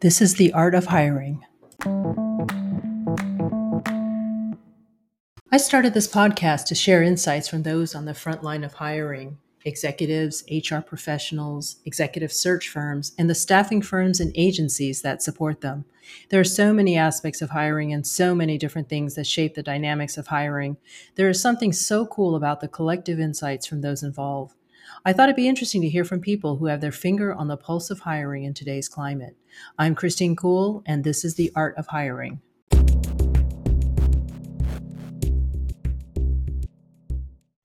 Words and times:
This 0.00 0.22
is 0.22 0.36
the 0.36 0.50
art 0.54 0.74
of 0.74 0.86
hiring. 0.86 1.44
I 5.52 5.58
started 5.58 5.92
this 5.92 6.08
podcast 6.08 6.64
to 6.68 6.74
share 6.74 7.02
insights 7.02 7.48
from 7.48 7.64
those 7.64 7.94
on 7.94 8.06
the 8.06 8.14
front 8.14 8.42
line 8.42 8.64
of 8.64 8.72
hiring 8.72 9.36
executives, 9.66 10.42
HR 10.50 10.78
professionals, 10.78 11.76
executive 11.84 12.32
search 12.32 12.70
firms, 12.70 13.12
and 13.18 13.28
the 13.28 13.34
staffing 13.34 13.82
firms 13.82 14.20
and 14.20 14.32
agencies 14.34 15.02
that 15.02 15.22
support 15.22 15.60
them. 15.60 15.84
There 16.30 16.40
are 16.40 16.44
so 16.44 16.72
many 16.72 16.96
aspects 16.96 17.42
of 17.42 17.50
hiring 17.50 17.92
and 17.92 18.06
so 18.06 18.34
many 18.34 18.56
different 18.56 18.88
things 18.88 19.16
that 19.16 19.26
shape 19.26 19.54
the 19.54 19.62
dynamics 19.62 20.16
of 20.16 20.28
hiring. 20.28 20.78
There 21.16 21.28
is 21.28 21.42
something 21.42 21.74
so 21.74 22.06
cool 22.06 22.36
about 22.36 22.60
the 22.60 22.68
collective 22.68 23.20
insights 23.20 23.66
from 23.66 23.82
those 23.82 24.02
involved. 24.02 24.54
I 25.04 25.12
thought 25.12 25.28
it'd 25.28 25.36
be 25.36 25.48
interesting 25.48 25.80
to 25.82 25.88
hear 25.88 26.04
from 26.04 26.20
people 26.20 26.56
who 26.56 26.66
have 26.66 26.80
their 26.80 26.92
finger 26.92 27.34
on 27.34 27.48
the 27.48 27.56
pulse 27.56 27.90
of 27.90 28.00
hiring 28.00 28.44
in 28.44 28.54
today's 28.54 28.88
climate. 28.88 29.36
I'm 29.78 29.94
Christine 29.94 30.36
Kull, 30.36 30.82
and 30.86 31.02
this 31.02 31.24
is 31.24 31.34
The 31.34 31.50
Art 31.56 31.76
of 31.76 31.86
Hiring. 31.86 32.40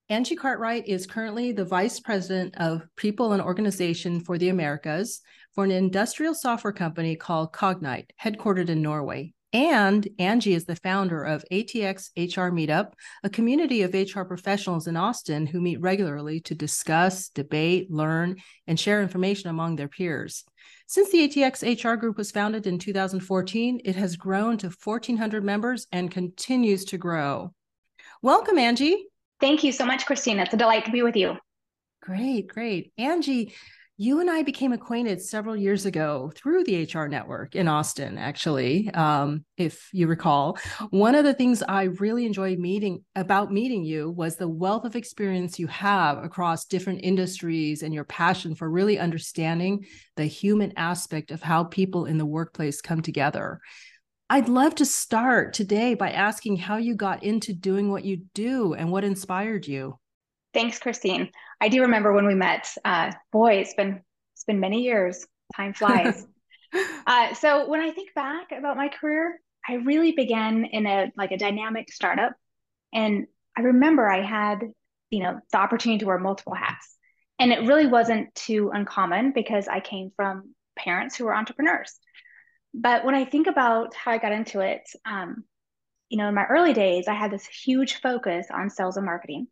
Angie 0.08 0.36
Cartwright 0.36 0.88
is 0.88 1.06
currently 1.06 1.52
the 1.52 1.66
Vice 1.66 2.00
President 2.00 2.56
of 2.58 2.88
People 2.96 3.34
and 3.34 3.42
Organization 3.42 4.22
for 4.22 4.38
the 4.38 4.50
Americas 4.50 5.22
for 5.52 5.64
an 5.64 5.72
industrial 5.72 6.34
software 6.34 6.72
company 6.72 7.16
called 7.16 7.52
Cognite, 7.52 8.12
headquartered 8.24 8.70
in 8.70 8.82
Norway. 8.82 9.35
And 9.56 10.06
Angie 10.20 10.54
is 10.54 10.66
the 10.66 10.76
founder 10.76 11.24
of 11.24 11.46
ATX 11.50 12.10
HR 12.18 12.54
Meetup, 12.54 12.92
a 13.24 13.30
community 13.30 13.84
of 13.84 13.94
HR 13.94 14.24
professionals 14.24 14.86
in 14.86 14.98
Austin 14.98 15.48
who 15.48 15.62
meet 15.62 15.80
regularly 15.80 16.42
to 16.42 16.54
discuss, 16.54 17.30
debate, 17.30 17.90
learn, 17.90 18.36
and 18.68 18.78
share 18.78 19.02
information 19.02 19.50
among 19.50 19.78
their 19.78 19.88
peers. 19.88 20.44
Since 20.88 21.10
the 21.10 21.26
ATX 21.26 21.64
HR 21.82 21.96
group 21.96 22.18
was 22.18 22.32
founded 22.32 22.68
in 22.68 22.80
2014, 22.80 23.80
it 23.86 23.96
has 23.96 24.18
grown 24.18 24.58
to 24.58 24.68
1,400 24.68 25.42
members 25.42 25.88
and 25.90 26.12
continues 26.12 26.84
to 26.86 26.98
grow. 26.98 27.54
Welcome, 28.22 28.58
Angie. 28.58 29.06
Thank 29.40 29.64
you 29.64 29.72
so 29.72 29.86
much, 29.86 30.06
Christine. 30.06 30.40
It's 30.40 30.54
a 30.54 30.58
delight 30.58 30.84
to 30.84 30.92
be 30.92 31.02
with 31.02 31.16
you. 31.16 31.38
Great, 32.02 32.48
great. 32.48 32.92
Angie, 32.98 33.56
you 33.98 34.20
and 34.20 34.30
I 34.30 34.44
became 34.44 34.74
acquainted 34.74 35.22
several 35.22 35.56
years 35.56 35.86
ago 35.86 36.30
through 36.36 36.66
the 36.66 36.84
HR 36.84 37.08
network 37.08 37.56
in 37.56 37.70
Austin, 37.70 38.18
actually, 38.18 38.90
um, 38.94 39.46
if 39.56 39.90
you 39.94 40.08
recall. 40.08 40.58
One 40.90 41.16
of 41.16 41.24
the 41.24 41.34
things 41.34 41.64
I 41.64 41.84
really 41.84 42.26
enjoyed 42.26 42.60
meeting 42.60 43.06
about 43.16 43.54
meeting 43.54 43.86
you 43.86 44.12
was 44.12 44.36
the 44.36 44.50
wealth 44.50 44.84
of 44.84 44.98
experience 44.98 45.60
you 45.60 45.68
have 45.68 46.22
across 46.22 46.66
different 46.66 47.02
industries 47.04 47.84
and 47.84 47.94
your 47.94 48.04
passion 48.04 48.54
for 48.54 48.70
really 48.70 49.00
understanding 49.00 49.86
the 50.18 50.26
human 50.26 50.74
aspect 50.76 51.32
of 51.32 51.42
how 51.42 51.64
people 51.64 52.06
in 52.06 52.18
the 52.18 52.26
workplace 52.26 52.82
come 52.82 53.02
together. 53.02 53.62
I'd 54.30 54.50
love 54.50 54.76
to 54.76 54.86
start 54.86 55.54
today 55.54 55.94
by 55.94 56.12
asking 56.12 56.58
how 56.58 56.78
you 56.78 56.96
got 56.96 57.24
into 57.24 57.54
doing 57.54 57.90
what 57.90 58.04
you 58.04 58.24
do 58.34 58.74
and 58.74 58.92
what 58.92 59.06
inspired 59.06 59.68
you. 59.68 60.00
Thanks, 60.56 60.80
Christine. 60.80 61.32
I 61.60 61.68
do 61.68 61.82
remember 61.82 62.14
when 62.14 62.26
we 62.26 62.34
met. 62.34 62.74
Uh, 62.86 63.12
boy, 63.34 63.56
it's 63.56 63.74
been 63.74 64.00
it's 64.34 64.46
been 64.46 64.62
many 64.62 64.84
years. 64.84 65.28
Time 65.54 65.74
flies. 65.74 66.26
uh, 67.06 67.34
so 67.34 67.68
when 67.68 67.82
I 67.82 67.92
think 67.92 68.14
back 68.14 68.54
about 68.58 68.78
my 68.78 68.88
career, 68.88 69.38
I 69.68 69.74
really 69.74 70.14
began 70.14 70.64
in 70.64 70.86
a 70.88 71.12
like 71.18 71.34
a 71.34 71.38
dynamic 71.38 71.92
startup, 71.92 72.32
and 72.94 73.28
I 73.58 73.64
remember 73.64 74.10
I 74.10 74.22
had 74.22 74.62
you 75.10 75.24
know 75.24 75.42
the 75.52 75.58
opportunity 75.58 76.00
to 76.00 76.06
wear 76.06 76.20
multiple 76.20 76.54
hats, 76.54 76.96
and 77.38 77.52
it 77.52 77.68
really 77.68 77.88
wasn't 77.88 78.34
too 78.34 78.72
uncommon 78.74 79.34
because 79.36 79.68
I 79.68 79.82
came 79.82 80.12
from 80.16 80.56
parents 80.80 81.18
who 81.18 81.26
were 81.26 81.36
entrepreneurs. 81.36 82.00
But 82.74 83.04
when 83.04 83.14
I 83.14 83.26
think 83.26 83.48
about 83.48 83.94
how 83.94 84.12
I 84.12 84.20
got 84.20 84.32
into 84.32 84.62
it, 84.62 84.84
um, 85.06 85.44
you 86.08 86.18
know, 86.18 86.30
in 86.30 86.34
my 86.34 86.46
early 86.46 86.72
days, 86.72 87.10
I 87.10 87.14
had 87.14 87.30
this 87.30 87.46
huge 87.46 88.00
focus 88.00 88.48
on 88.50 88.70
sales 88.70 88.96
and 88.96 89.06
marketing. 89.06 89.48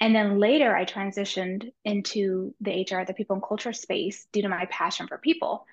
And 0.00 0.14
then 0.14 0.38
later, 0.38 0.74
I 0.74 0.86
transitioned 0.86 1.70
into 1.84 2.54
the 2.60 2.86
HR, 2.90 3.04
the 3.04 3.14
people 3.14 3.34
and 3.34 3.42
culture 3.46 3.74
space 3.74 4.26
due 4.32 4.42
to 4.42 4.48
my 4.48 4.66
passion 4.70 5.06
for 5.06 5.18
people. 5.18 5.66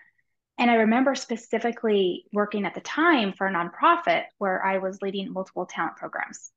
And 0.59 0.69
I 0.69 0.75
remember 0.75 1.15
specifically 1.15 2.25
working 2.33 2.65
at 2.65 2.73
the 2.73 2.81
time 2.81 3.31
for 3.33 3.47
a 3.47 3.53
nonprofit 3.53 4.23
where 4.37 4.63
I 4.65 4.79
was 4.79 5.01
leading 5.01 5.31
multiple 5.31 5.65
talent 5.65 5.95
programs. 5.95 6.51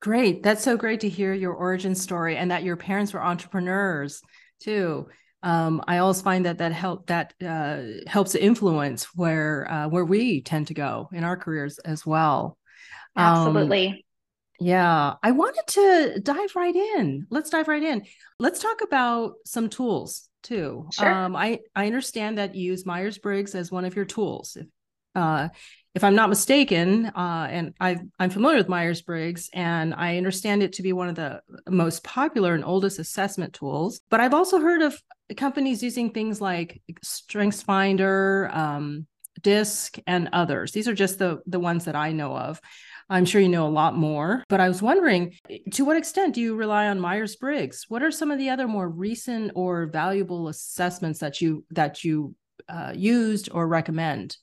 Great. 0.00 0.42
That's 0.42 0.64
so 0.64 0.76
great 0.76 1.00
to 1.00 1.08
hear 1.08 1.32
your 1.32 1.54
origin 1.54 1.94
story 1.94 2.36
and 2.36 2.50
that 2.50 2.64
your 2.64 2.76
parents 2.76 3.12
were 3.12 3.22
entrepreneurs 3.22 4.20
too. 4.60 5.08
Um, 5.44 5.82
I 5.86 5.98
always 5.98 6.20
find 6.20 6.44
that 6.46 6.58
that 6.58 6.72
help 6.72 7.06
that 7.06 7.34
uh, 7.44 7.82
helps 8.08 8.34
influence 8.34 9.04
where 9.14 9.70
uh, 9.70 9.88
where 9.88 10.04
we 10.04 10.42
tend 10.42 10.68
to 10.68 10.74
go 10.74 11.08
in 11.12 11.24
our 11.24 11.36
careers 11.36 11.78
as 11.78 12.04
well. 12.04 12.58
Absolutely. 13.16 13.88
Um, 13.88 13.98
yeah, 14.62 15.14
I 15.22 15.32
wanted 15.32 15.64
to 15.68 16.20
dive 16.20 16.54
right 16.54 16.74
in. 16.74 17.26
Let's 17.30 17.50
dive 17.50 17.68
right 17.68 17.82
in. 17.82 18.04
Let's 18.38 18.60
talk 18.60 18.80
about 18.80 19.34
some 19.44 19.68
tools 19.68 20.28
too. 20.42 20.88
Sure. 20.92 21.12
Um, 21.12 21.34
I 21.34 21.60
I 21.74 21.86
understand 21.86 22.38
that 22.38 22.54
you 22.54 22.70
use 22.70 22.86
Myers 22.86 23.18
Briggs 23.18 23.54
as 23.54 23.72
one 23.72 23.84
of 23.84 23.96
your 23.96 24.04
tools. 24.04 24.56
If, 24.56 24.66
uh, 25.14 25.48
if 25.94 26.04
I'm 26.04 26.14
not 26.14 26.28
mistaken, 26.28 27.06
uh, 27.06 27.48
and 27.50 27.74
I 27.80 27.98
I'm 28.18 28.30
familiar 28.30 28.58
with 28.58 28.68
Myers 28.68 29.02
Briggs, 29.02 29.50
and 29.52 29.94
I 29.94 30.16
understand 30.16 30.62
it 30.62 30.74
to 30.74 30.82
be 30.82 30.92
one 30.92 31.08
of 31.08 31.16
the 31.16 31.42
most 31.68 32.04
popular 32.04 32.54
and 32.54 32.64
oldest 32.64 32.98
assessment 32.98 33.52
tools. 33.54 34.00
But 34.10 34.20
I've 34.20 34.34
also 34.34 34.60
heard 34.60 34.82
of 34.82 34.96
companies 35.36 35.82
using 35.82 36.10
things 36.10 36.40
like 36.40 36.80
StrengthsFinder, 37.04 38.54
um, 38.54 39.06
DISC, 39.40 39.98
and 40.06 40.28
others. 40.32 40.72
These 40.72 40.88
are 40.88 40.94
just 40.94 41.18
the 41.18 41.40
the 41.46 41.60
ones 41.60 41.86
that 41.86 41.96
I 41.96 42.12
know 42.12 42.36
of. 42.36 42.60
I'm 43.10 43.24
sure 43.24 43.40
you 43.40 43.48
know 43.48 43.66
a 43.66 43.68
lot 43.68 43.96
more, 43.96 44.44
but 44.48 44.60
I 44.60 44.68
was 44.68 44.82
wondering 44.82 45.34
to 45.72 45.84
what 45.84 45.96
extent 45.96 46.34
do 46.34 46.40
you 46.40 46.54
rely 46.54 46.88
on 46.88 47.00
Myers 47.00 47.36
Briggs? 47.36 47.86
What 47.88 48.02
are 48.02 48.10
some 48.10 48.30
of 48.30 48.38
the 48.38 48.50
other 48.50 48.68
more 48.68 48.88
recent 48.88 49.52
or 49.54 49.86
valuable 49.86 50.48
assessments 50.48 51.20
that 51.20 51.40
you 51.40 51.64
that 51.70 52.04
you 52.04 52.34
uh, 52.68 52.92
used 52.94 53.48
or 53.52 53.66
recommend? 53.68 54.36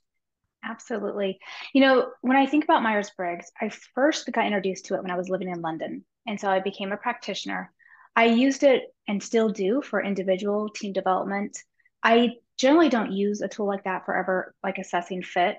Absolutely. 0.63 1.39
You 1.73 1.81
know, 1.81 2.11
when 2.21 2.37
I 2.37 2.45
think 2.45 2.63
about 2.63 2.83
Myers 2.83 3.11
Briggs, 3.15 3.51
I 3.61 3.69
first 3.95 4.29
got 4.31 4.45
introduced 4.45 4.85
to 4.85 4.95
it 4.95 5.01
when 5.01 5.11
I 5.11 5.17
was 5.17 5.29
living 5.29 5.49
in 5.49 5.61
London. 5.61 6.03
And 6.27 6.39
so 6.39 6.49
I 6.49 6.59
became 6.59 6.91
a 6.91 6.97
practitioner. 6.97 7.71
I 8.15 8.25
used 8.25 8.63
it 8.63 8.83
and 9.07 9.23
still 9.23 9.49
do 9.49 9.81
for 9.81 10.03
individual 10.03 10.69
team 10.69 10.91
development. 10.91 11.57
I 12.03 12.33
generally 12.57 12.89
don't 12.89 13.13
use 13.13 13.41
a 13.41 13.47
tool 13.47 13.67
like 13.67 13.85
that 13.85 14.05
for 14.05 14.15
ever 14.15 14.53
like 14.61 14.77
assessing 14.77 15.23
fit 15.23 15.57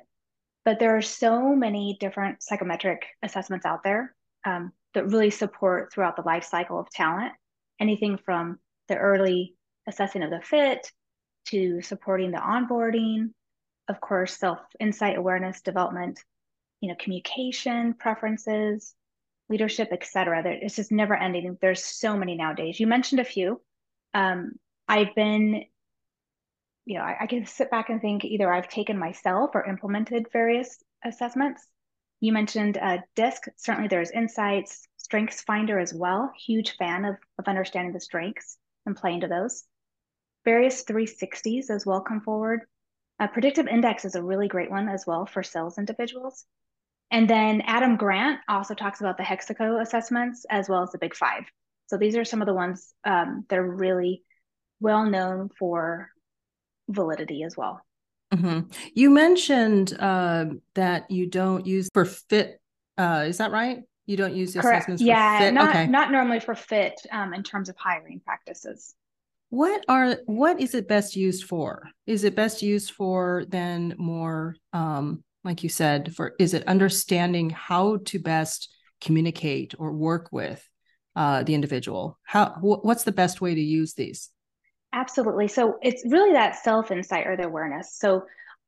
but 0.65 0.79
there 0.79 0.97
are 0.97 1.03
so 1.03 1.55
many 1.55 1.97
different 2.01 2.43
psychometric 2.43 3.07
assessments 3.23 3.67
out 3.67 3.83
there 3.83 4.15
um, 4.45 4.73
that 4.95 5.07
really 5.07 5.31
support 5.31 5.93
throughout 5.93 6.17
the 6.17 6.23
life 6.23 6.45
cycle 6.45 6.79
of 6.79 6.91
talent, 6.91 7.33
anything 7.81 8.19
from 8.19 8.59
the 8.89 8.97
early 8.97 9.55
assessing 9.87 10.23
of 10.23 10.31
the 10.31 10.41
fit 10.41 10.91
to 11.47 11.81
supporting 11.83 12.31
the 12.31 12.39
onboarding, 12.39 13.31
of 13.89 14.01
course, 14.01 14.37
self 14.37 14.59
insight, 14.79 15.17
awareness, 15.17 15.61
development, 15.63 16.23
you 16.81 16.89
know, 16.89 16.97
communication, 16.99 17.95
preferences, 17.95 18.95
leadership, 19.49 19.89
etc. 19.93 20.43
It's 20.47 20.77
just 20.77 20.93
never 20.93 21.15
ending. 21.17 21.59
There's 21.61 21.85
so 21.85 22.17
many 22.17 22.37
nowadays. 22.37 22.79
You 22.79 22.87
mentioned 22.87 23.21
a 23.21 23.25
few. 23.25 23.61
Um, 24.15 24.53
I've 24.89 25.15
been 25.15 25.65
you 26.91 26.99
know, 26.99 27.05
I, 27.05 27.19
I 27.21 27.27
can 27.29 27.47
sit 27.47 27.71
back 27.71 27.89
and 27.89 28.01
think 28.01 28.25
either 28.25 28.53
I've 28.53 28.69
taken 28.69 28.99
myself 28.99 29.51
or 29.55 29.65
implemented 29.65 30.27
various 30.33 30.83
assessments. 31.05 31.65
You 32.19 32.33
mentioned 32.33 32.79
uh, 32.79 32.99
DISC. 33.15 33.45
Certainly, 33.57 33.87
there's 33.87 34.11
insights, 34.11 34.89
Strengths 34.97 35.41
Finder 35.43 35.79
as 35.79 35.95
well. 35.95 36.33
Huge 36.45 36.75
fan 36.79 37.05
of, 37.05 37.15
of 37.39 37.47
understanding 37.47 37.93
the 37.93 38.01
strengths 38.01 38.59
and 38.87 38.97
playing 38.97 39.21
to 39.21 39.29
those. 39.29 39.63
Various 40.45 40.83
360s 40.85 41.71
as 41.71 41.87
well 41.87 42.01
come 42.01 42.23
forward. 42.23 42.63
Uh, 43.21 43.29
predictive 43.29 43.69
index 43.69 44.05
is 44.05 44.17
a 44.17 44.23
really 44.23 44.49
great 44.49 44.69
one 44.69 44.89
as 44.89 45.05
well 45.07 45.27
for 45.27 45.45
sales 45.45 45.79
individuals. 45.79 46.45
And 47.13 47.31
then 47.31 47.61
Adam 47.67 47.99
Grant 47.99 48.41
also 48.49 48.75
talks 48.75 49.01
about 49.01 49.17
the 49.17 49.23
Hexaco 49.23 49.81
assessments 49.81 50.45
as 50.51 50.69
well 50.69 50.83
as 50.83 50.91
the 50.91 50.99
Big 50.99 51.15
Five. 51.15 51.45
So 51.87 51.97
these 51.97 52.17
are 52.17 52.25
some 52.25 52.43
of 52.43 52.47
the 52.47 52.55
ones 52.55 52.93
um, 53.05 53.47
that 53.49 53.61
are 53.61 53.77
really 53.77 54.25
well 54.81 55.05
known 55.05 55.51
for 55.57 56.11
validity 56.91 57.43
as 57.43 57.57
well. 57.57 57.81
Mm-hmm. 58.33 58.71
You 58.95 59.11
mentioned 59.11 59.97
uh, 59.99 60.47
that 60.75 61.11
you 61.11 61.27
don't 61.27 61.67
use 61.67 61.89
for 61.93 62.05
fit. 62.05 62.61
Uh, 62.97 63.25
is 63.27 63.39
that 63.39 63.51
right? 63.51 63.81
You 64.07 64.17
don't 64.17 64.35
use 64.35 64.55
Correct. 64.55 64.79
assessments 64.79 65.03
yeah, 65.03 65.39
fit? 65.39 65.55
not 65.55 65.71
okay. 65.71 65.87
not 65.87 66.11
normally 66.11 66.41
for 66.41 66.55
fit 66.55 67.01
um, 67.13 67.33
in 67.35 67.43
terms 67.43 67.69
of 67.69 67.77
hiring 67.77 68.21
practices. 68.21 68.95
What 69.51 69.85
are 69.89 70.17
what 70.27 70.61
is 70.61 70.75
it 70.75 70.89
best 70.89 71.17
used 71.17 71.45
for? 71.45 71.89
Is 72.07 72.25
it 72.25 72.37
best 72.37 72.63
used 72.63 72.93
for 72.93 73.45
then 73.49 73.95
more 73.99 74.57
um, 74.73 75.25
like 75.43 75.63
you 75.63 75.69
said 75.69 76.15
for 76.15 76.35
is 76.39 76.55
it 76.55 76.67
understanding 76.69 77.51
how 77.51 77.99
to 78.07 78.19
best 78.19 78.73
communicate 79.01 79.75
or 79.79 79.93
work 79.93 80.29
with 80.31 80.65
uh, 81.17 81.43
the 81.43 81.55
individual? 81.55 82.19
How 82.23 82.51
wh- 82.51 82.85
what's 82.85 83.05
the 83.05 83.13
best 83.13 83.41
way 83.41 83.55
to 83.55 83.61
use 83.61 83.95
these? 83.95 84.31
Absolutely. 84.93 85.49
So 85.49 85.79
it's 85.83 86.03
really 86.07 86.33
that 86.33 86.57
self 86.57 86.91
insight 86.91 87.27
or 87.27 87.37
the 87.37 87.47
awareness. 87.47 87.95
So 87.95 88.25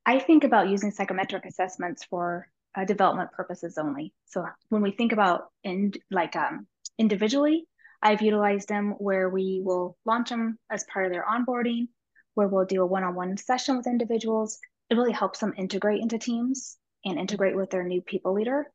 I 0.07 0.19
think 0.19 0.45
about 0.45 0.69
using 0.69 0.91
psychometric 0.91 1.45
assessments 1.47 2.05
for 2.05 2.49
uh, 2.77 2.85
development 2.85 3.33
purposes 3.33 3.77
only. 3.77 4.13
So 4.27 4.47
when 4.69 4.83
we 4.83 4.93
think 4.93 5.13
about 5.13 5.49
in 5.65 5.93
like 6.11 6.37
um, 6.37 6.67
individually, 6.99 7.67
I've 8.01 8.23
utilized 8.23 8.69
them 8.69 8.93
where 8.99 9.29
we 9.29 9.63
will 9.65 9.97
launch 10.05 10.31
them 10.31 10.59
as 10.71 10.85
part 10.85 11.07
of 11.07 11.13
their 11.13 11.25
onboarding, 11.25 11.89
where 12.35 12.49
we'll 12.49 12.65
do 12.65 12.83
a 12.83 12.87
one-on-one 12.87 13.37
session 13.37 13.77
with 13.77 13.87
individuals. 13.87 14.59
It 14.91 14.97
really 14.97 15.13
helps 15.13 15.41
them 15.41 15.55
integrate 15.57 16.03
into 16.03 16.19
teams 16.19 16.79
and 17.05 17.19
integrate 17.19 17.57
with 17.57 17.71
their 17.71 17.85
new 17.85 18.01
people 18.01 18.33
leader. 18.33 18.67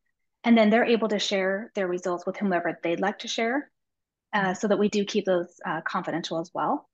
And 0.44 0.58
then 0.58 0.70
they're 0.70 0.86
able 0.86 1.10
to 1.10 1.20
share 1.20 1.72
their 1.76 1.88
results 1.88 2.26
with 2.26 2.38
whomever 2.38 2.80
they'd 2.84 3.00
like 3.02 3.20
to 3.20 3.28
share 3.28 3.70
uh, 4.34 4.54
so 4.54 4.68
that 4.68 4.80
we 4.80 4.90
do 4.90 5.04
keep 5.04 5.26
those 5.26 5.60
uh, 5.66 5.82
confidential 5.82 6.40
as 6.40 6.52
well. 6.54 6.87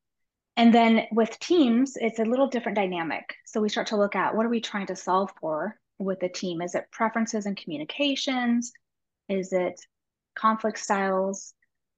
And 0.56 0.74
then 0.74 1.08
with 1.12 1.40
teams, 1.40 1.98
it's 2.00 2.20
a 2.20 2.26
little 2.26 2.48
different 2.48 2.76
dynamic. 2.76 3.36
So 3.46 3.60
we 3.60 3.70
start 3.70 3.88
to 3.88 3.98
look 3.98 4.16
at 4.16 4.36
what 4.36 4.46
are 4.46 4.50
we 4.50 4.62
trying 4.62 4.88
to 4.88 4.96
solve 4.96 5.32
for 5.42 5.78
with 5.98 6.20
the 6.20 6.30
team? 6.30 6.62
Is 6.62 6.76
it 6.76 6.92
preferences 6.92 7.46
and 7.46 7.58
communications? 7.58 8.72
Is 9.30 9.54
it 9.54 9.80
conflict 10.36 10.80
styles? 10.80 11.54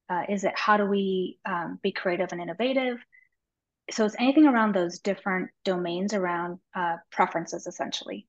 Uh, 0.09 0.23
is 0.29 0.43
it 0.43 0.53
how 0.55 0.77
do 0.77 0.85
we 0.85 1.39
um, 1.45 1.79
be 1.81 1.91
creative 1.91 2.31
and 2.31 2.41
innovative? 2.41 2.97
So 3.91 4.05
it's 4.05 4.15
anything 4.17 4.45
around 4.45 4.73
those 4.73 4.99
different 4.99 5.49
domains 5.63 6.13
around 6.13 6.59
uh, 6.75 6.97
preferences, 7.11 7.67
essentially. 7.67 8.27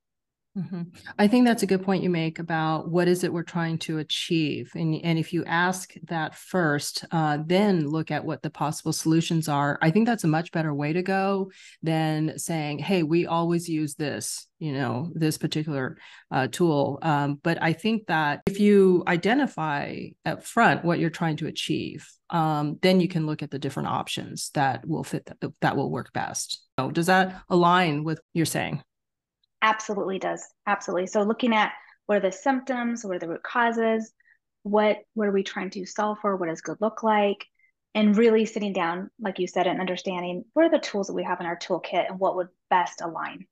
Mm-hmm. 0.56 0.82
I 1.18 1.28
think 1.28 1.44
that's 1.44 1.62
a 1.62 1.66
good 1.66 1.84
point 1.84 2.02
you 2.02 2.08
make 2.08 2.38
about 2.38 2.88
what 2.90 3.08
is 3.08 3.24
it 3.24 3.32
we're 3.32 3.42
trying 3.42 3.76
to 3.78 3.98
achieve, 3.98 4.72
and 4.74 4.98
and 5.04 5.18
if 5.18 5.34
you 5.34 5.44
ask 5.44 5.92
that 6.04 6.34
first, 6.34 7.04
uh, 7.10 7.38
then 7.44 7.86
look 7.86 8.10
at 8.10 8.24
what 8.24 8.40
the 8.40 8.48
possible 8.48 8.94
solutions 8.94 9.50
are. 9.50 9.78
I 9.82 9.90
think 9.90 10.06
that's 10.06 10.24
a 10.24 10.28
much 10.28 10.52
better 10.52 10.72
way 10.72 10.94
to 10.94 11.02
go 11.02 11.50
than 11.82 12.38
saying, 12.38 12.78
"Hey, 12.78 13.02
we 13.02 13.26
always 13.26 13.68
use 13.68 13.96
this," 13.96 14.48
you 14.58 14.72
know, 14.72 15.12
this 15.14 15.36
particular 15.36 15.98
uh, 16.30 16.46
tool. 16.50 17.00
Um, 17.02 17.38
but 17.42 17.62
I 17.62 17.74
think 17.74 18.06
that 18.06 18.40
if 18.46 18.58
you 18.58 19.04
identify 19.06 20.06
up 20.24 20.42
front 20.42 20.86
what 20.86 20.98
you're 20.98 21.10
trying 21.10 21.36
to 21.38 21.48
achieve, 21.48 22.08
um, 22.30 22.78
then 22.80 23.00
you 23.00 23.08
can 23.08 23.26
look 23.26 23.42
at 23.42 23.50
the 23.50 23.58
different 23.58 23.90
options 23.90 24.50
that 24.54 24.88
will 24.88 25.04
fit 25.04 25.26
that, 25.26 25.52
that 25.60 25.76
will 25.76 25.90
work 25.90 26.14
best. 26.14 26.62
So 26.78 26.90
does 26.90 27.06
that 27.06 27.42
align 27.50 28.04
with 28.04 28.16
what 28.16 28.24
you're 28.32 28.46
saying? 28.46 28.82
Absolutely 29.62 30.18
does. 30.18 30.44
Absolutely. 30.66 31.06
So 31.06 31.22
looking 31.22 31.54
at 31.54 31.72
what 32.06 32.18
are 32.18 32.20
the 32.20 32.32
symptoms, 32.32 33.04
what 33.04 33.16
are 33.16 33.18
the 33.18 33.28
root 33.28 33.42
causes, 33.42 34.12
what 34.62 34.98
what 35.14 35.28
are 35.28 35.32
we 35.32 35.42
trying 35.42 35.70
to 35.70 35.86
solve 35.86 36.18
for, 36.20 36.36
what 36.36 36.48
does 36.48 36.60
good 36.60 36.78
look 36.80 37.02
like, 37.02 37.44
and 37.94 38.16
really 38.16 38.44
sitting 38.44 38.72
down, 38.72 39.10
like 39.20 39.38
you 39.38 39.46
said, 39.46 39.66
and 39.66 39.80
understanding 39.80 40.44
what 40.52 40.66
are 40.66 40.70
the 40.70 40.78
tools 40.78 41.06
that 41.06 41.14
we 41.14 41.24
have 41.24 41.40
in 41.40 41.46
our 41.46 41.56
toolkit 41.56 42.08
and 42.08 42.18
what 42.18 42.36
would 42.36 42.48
best 42.70 43.00
align. 43.00 43.46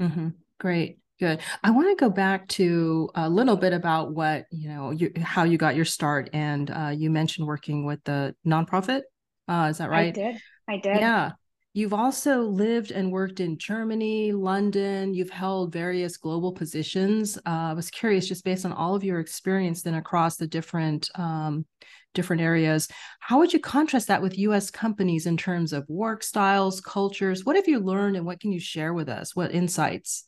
Mm-hmm. 0.00 0.28
Great. 0.58 0.98
Good. 1.18 1.40
I 1.62 1.70
want 1.70 1.88
to 1.88 2.02
go 2.02 2.10
back 2.10 2.48
to 2.48 3.10
a 3.14 3.28
little 3.28 3.56
bit 3.56 3.74
about 3.74 4.12
what 4.12 4.46
you 4.50 4.68
know, 4.70 4.90
you, 4.90 5.12
how 5.22 5.44
you 5.44 5.58
got 5.58 5.76
your 5.76 5.84
start, 5.84 6.30
and 6.32 6.70
uh, 6.70 6.92
you 6.96 7.10
mentioned 7.10 7.46
working 7.46 7.84
with 7.84 8.02
the 8.04 8.34
nonprofit. 8.46 9.02
Uh, 9.46 9.68
is 9.70 9.78
that 9.78 9.90
right? 9.90 10.08
I 10.08 10.10
did. 10.10 10.36
I 10.68 10.76
did. 10.78 10.96
Yeah. 11.00 11.32
You've 11.72 11.94
also 11.94 12.42
lived 12.42 12.90
and 12.90 13.12
worked 13.12 13.38
in 13.38 13.56
Germany, 13.56 14.32
London. 14.32 15.14
You've 15.14 15.30
held 15.30 15.72
various 15.72 16.16
global 16.16 16.52
positions. 16.52 17.38
Uh, 17.38 17.70
I 17.70 17.72
was 17.74 17.90
curious, 17.90 18.26
just 18.26 18.44
based 18.44 18.64
on 18.64 18.72
all 18.72 18.96
of 18.96 19.04
your 19.04 19.20
experience 19.20 19.82
then 19.82 19.94
across 19.94 20.36
the 20.36 20.48
different 20.48 21.10
um, 21.14 21.64
different 22.12 22.42
areas, 22.42 22.88
how 23.20 23.38
would 23.38 23.52
you 23.52 23.60
contrast 23.60 24.08
that 24.08 24.20
with 24.20 24.38
U.S. 24.38 24.68
companies 24.68 25.26
in 25.26 25.36
terms 25.36 25.72
of 25.72 25.88
work 25.88 26.24
styles, 26.24 26.80
cultures? 26.80 27.44
What 27.44 27.54
have 27.54 27.68
you 27.68 27.78
learned, 27.78 28.16
and 28.16 28.26
what 28.26 28.40
can 28.40 28.50
you 28.50 28.58
share 28.60 28.92
with 28.92 29.08
us? 29.08 29.36
What 29.36 29.52
insights? 29.52 30.26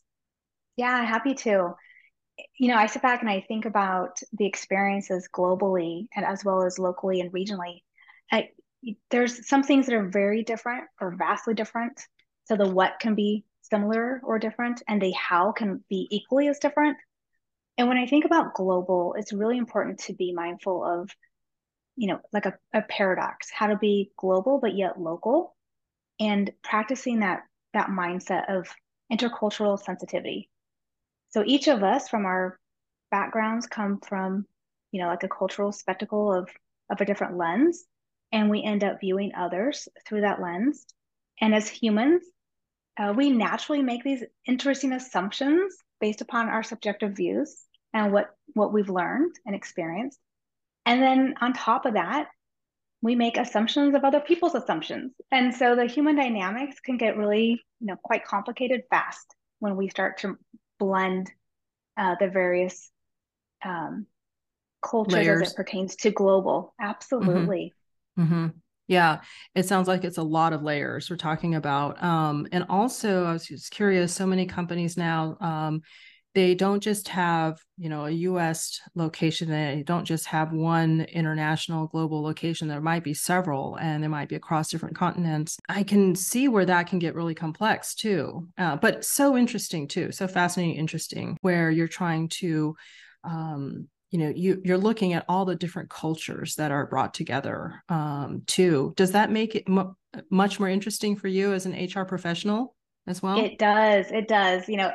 Yeah, 0.76 1.04
happy 1.04 1.34
to. 1.34 1.74
You 2.58 2.68
know, 2.68 2.76
I 2.76 2.86
sit 2.86 3.02
back 3.02 3.20
and 3.20 3.30
I 3.30 3.44
think 3.46 3.66
about 3.66 4.18
the 4.32 4.46
experiences 4.46 5.28
globally 5.32 6.06
and 6.14 6.24
as 6.24 6.44
well 6.44 6.62
as 6.62 6.78
locally 6.78 7.20
and 7.20 7.32
regionally. 7.32 7.82
I, 8.30 8.50
there's 9.10 9.48
some 9.48 9.62
things 9.62 9.86
that 9.86 9.94
are 9.94 10.08
very 10.08 10.42
different 10.42 10.84
or 11.00 11.14
vastly 11.16 11.54
different. 11.54 12.00
So 12.44 12.56
the 12.56 12.68
what 12.68 12.98
can 13.00 13.14
be 13.14 13.44
similar 13.62 14.20
or 14.24 14.38
different, 14.38 14.82
and 14.88 15.00
the 15.00 15.12
how 15.12 15.52
can 15.52 15.84
be 15.88 16.08
equally 16.10 16.48
as 16.48 16.58
different. 16.58 16.96
And 17.78 17.88
when 17.88 17.96
I 17.96 18.06
think 18.06 18.24
about 18.24 18.54
global, 18.54 19.14
it's 19.16 19.32
really 19.32 19.56
important 19.56 20.00
to 20.00 20.12
be 20.12 20.32
mindful 20.32 20.84
of, 20.84 21.10
you 21.96 22.08
know, 22.08 22.20
like 22.32 22.46
a, 22.46 22.54
a 22.74 22.82
paradox, 22.82 23.50
how 23.50 23.68
to 23.68 23.76
be 23.76 24.10
global 24.18 24.58
but 24.58 24.76
yet 24.76 25.00
local, 25.00 25.56
and 26.20 26.50
practicing 26.62 27.20
that 27.20 27.42
that 27.72 27.88
mindset 27.88 28.54
of 28.54 28.68
intercultural 29.10 29.78
sensitivity. 29.78 30.50
So 31.30 31.42
each 31.46 31.68
of 31.68 31.82
us 31.82 32.08
from 32.08 32.26
our 32.26 32.58
backgrounds 33.10 33.66
come 33.66 34.00
from, 34.00 34.46
you 34.90 35.00
know, 35.00 35.08
like 35.08 35.22
a 35.22 35.28
cultural 35.28 35.72
spectacle 35.72 36.32
of 36.34 36.50
of 36.90 37.00
a 37.00 37.04
different 37.04 37.38
lens 37.38 37.84
and 38.32 38.50
we 38.50 38.62
end 38.62 38.82
up 38.82 39.00
viewing 39.00 39.32
others 39.36 39.88
through 40.06 40.22
that 40.22 40.40
lens. 40.40 40.84
And 41.40 41.54
as 41.54 41.68
humans, 41.68 42.22
uh, 42.98 43.12
we 43.16 43.30
naturally 43.30 43.82
make 43.82 44.02
these 44.02 44.24
interesting 44.46 44.92
assumptions 44.92 45.76
based 46.00 46.20
upon 46.20 46.48
our 46.48 46.62
subjective 46.62 47.12
views 47.12 47.64
and 47.92 48.12
what 48.12 48.34
what 48.54 48.72
we've 48.72 48.90
learned 48.90 49.34
and 49.46 49.54
experienced. 49.54 50.18
And 50.84 51.00
then 51.00 51.34
on 51.40 51.52
top 51.52 51.86
of 51.86 51.94
that, 51.94 52.28
we 53.00 53.14
make 53.14 53.36
assumptions 53.36 53.94
of 53.94 54.04
other 54.04 54.20
people's 54.20 54.54
assumptions. 54.54 55.12
And 55.30 55.54
so 55.54 55.74
the 55.74 55.86
human 55.86 56.16
dynamics 56.16 56.80
can 56.80 56.96
get 56.96 57.16
really, 57.16 57.62
you 57.80 57.86
know, 57.86 57.96
quite 58.02 58.24
complicated 58.24 58.82
fast 58.90 59.26
when 59.58 59.76
we 59.76 59.88
start 59.88 60.18
to 60.18 60.36
blend 60.78 61.30
uh, 61.96 62.16
the 62.18 62.28
various 62.28 62.90
um, 63.64 64.06
cultures 64.84 65.14
Layers. 65.14 65.42
as 65.42 65.52
it 65.52 65.56
pertains 65.56 65.96
to 65.96 66.10
global. 66.10 66.74
Mm-hmm. 66.80 66.90
Absolutely. 66.90 67.74
Mm-hmm. 68.18 68.48
Yeah, 68.88 69.20
it 69.54 69.66
sounds 69.66 69.88
like 69.88 70.04
it's 70.04 70.18
a 70.18 70.22
lot 70.22 70.52
of 70.52 70.62
layers 70.62 71.08
we're 71.08 71.16
talking 71.16 71.54
about. 71.54 72.02
Um, 72.02 72.46
and 72.52 72.66
also, 72.68 73.24
I 73.24 73.32
was 73.32 73.46
just 73.46 73.70
curious. 73.70 74.12
So 74.12 74.26
many 74.26 74.46
companies 74.46 74.96
now, 74.96 75.36
um, 75.40 75.82
they 76.34 76.54
don't 76.54 76.82
just 76.82 77.08
have 77.08 77.58
you 77.76 77.88
know 77.88 78.06
a 78.06 78.10
U.S. 78.10 78.80
location. 78.94 79.48
They 79.48 79.84
don't 79.86 80.04
just 80.04 80.26
have 80.26 80.52
one 80.52 81.02
international 81.02 81.86
global 81.86 82.22
location. 82.22 82.68
There 82.68 82.80
might 82.80 83.04
be 83.04 83.14
several, 83.14 83.76
and 83.76 84.02
they 84.02 84.08
might 84.08 84.28
be 84.28 84.36
across 84.36 84.68
different 84.68 84.96
continents. 84.96 85.58
I 85.68 85.84
can 85.84 86.14
see 86.14 86.48
where 86.48 86.66
that 86.66 86.86
can 86.86 86.98
get 86.98 87.14
really 87.14 87.34
complex 87.34 87.94
too. 87.94 88.48
Uh, 88.58 88.76
but 88.76 89.04
so 89.04 89.36
interesting 89.36 89.86
too. 89.88 90.10
So 90.10 90.26
fascinating, 90.26 90.76
interesting. 90.76 91.38
Where 91.40 91.70
you're 91.70 91.88
trying 91.88 92.28
to 92.40 92.76
um, 93.24 93.88
you 94.12 94.18
know 94.18 94.28
you 94.28 94.60
you're 94.62 94.78
looking 94.78 95.14
at 95.14 95.24
all 95.28 95.44
the 95.44 95.56
different 95.56 95.90
cultures 95.90 96.54
that 96.56 96.70
are 96.70 96.86
brought 96.86 97.14
together 97.14 97.82
um, 97.88 98.42
too 98.46 98.92
does 98.96 99.12
that 99.12 99.32
make 99.32 99.56
it 99.56 99.64
m- 99.66 99.96
much 100.30 100.60
more 100.60 100.68
interesting 100.68 101.16
for 101.16 101.28
you 101.28 101.52
as 101.52 101.66
an 101.66 101.72
hr 101.72 102.04
professional 102.04 102.76
as 103.08 103.22
well 103.22 103.38
it 103.38 103.58
does 103.58 104.06
it 104.12 104.28
does 104.28 104.68
you 104.68 104.76
know 104.76 104.92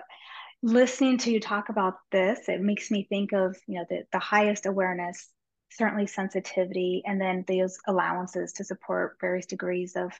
listening 0.63 1.17
to 1.17 1.31
you 1.31 1.39
talk 1.39 1.69
about 1.69 1.95
this 2.11 2.39
it 2.47 2.61
makes 2.61 2.89
me 2.89 3.05
think 3.09 3.33
of 3.33 3.57
you 3.67 3.75
know 3.75 3.85
the, 3.89 4.03
the 4.13 4.19
highest 4.19 4.65
awareness 4.65 5.29
certainly 5.71 6.07
sensitivity 6.07 7.03
and 7.05 7.19
then 7.19 7.43
those 7.47 7.77
allowances 7.87 8.53
to 8.53 8.63
support 8.63 9.17
various 9.19 9.45
degrees 9.45 9.95
of 9.95 10.11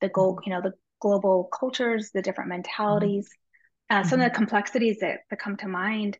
the 0.00 0.08
goal 0.08 0.36
mm-hmm. 0.36 0.50
you 0.50 0.56
know 0.56 0.62
the 0.62 0.72
global 1.00 1.48
cultures 1.52 2.10
the 2.12 2.22
different 2.22 2.48
mentalities 2.48 3.28
mm-hmm. 3.90 4.00
uh, 4.00 4.02
some 4.04 4.18
mm-hmm. 4.18 4.26
of 4.26 4.32
the 4.32 4.36
complexities 4.36 4.98
that, 5.00 5.20
that 5.30 5.38
come 5.38 5.56
to 5.56 5.68
mind 5.68 6.16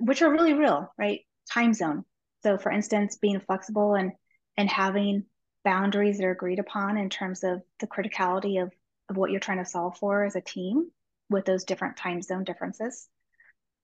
which 0.00 0.22
are 0.22 0.30
really 0.30 0.52
real 0.52 0.92
right 0.98 1.20
time 1.52 1.74
zone. 1.74 2.04
So 2.42 2.58
for 2.58 2.70
instance, 2.70 3.16
being 3.16 3.40
flexible 3.40 3.94
and 3.94 4.12
and 4.56 4.68
having 4.68 5.24
boundaries 5.64 6.18
that 6.18 6.24
are 6.24 6.32
agreed 6.32 6.58
upon 6.58 6.96
in 6.96 7.10
terms 7.10 7.44
of 7.44 7.62
the 7.78 7.86
criticality 7.86 8.62
of, 8.62 8.72
of 9.08 9.16
what 9.16 9.30
you're 9.30 9.40
trying 9.40 9.58
to 9.58 9.64
solve 9.64 9.96
for 9.98 10.24
as 10.24 10.34
a 10.34 10.40
team 10.40 10.90
with 11.30 11.44
those 11.44 11.64
different 11.64 11.96
time 11.96 12.22
zone 12.22 12.44
differences. 12.44 13.06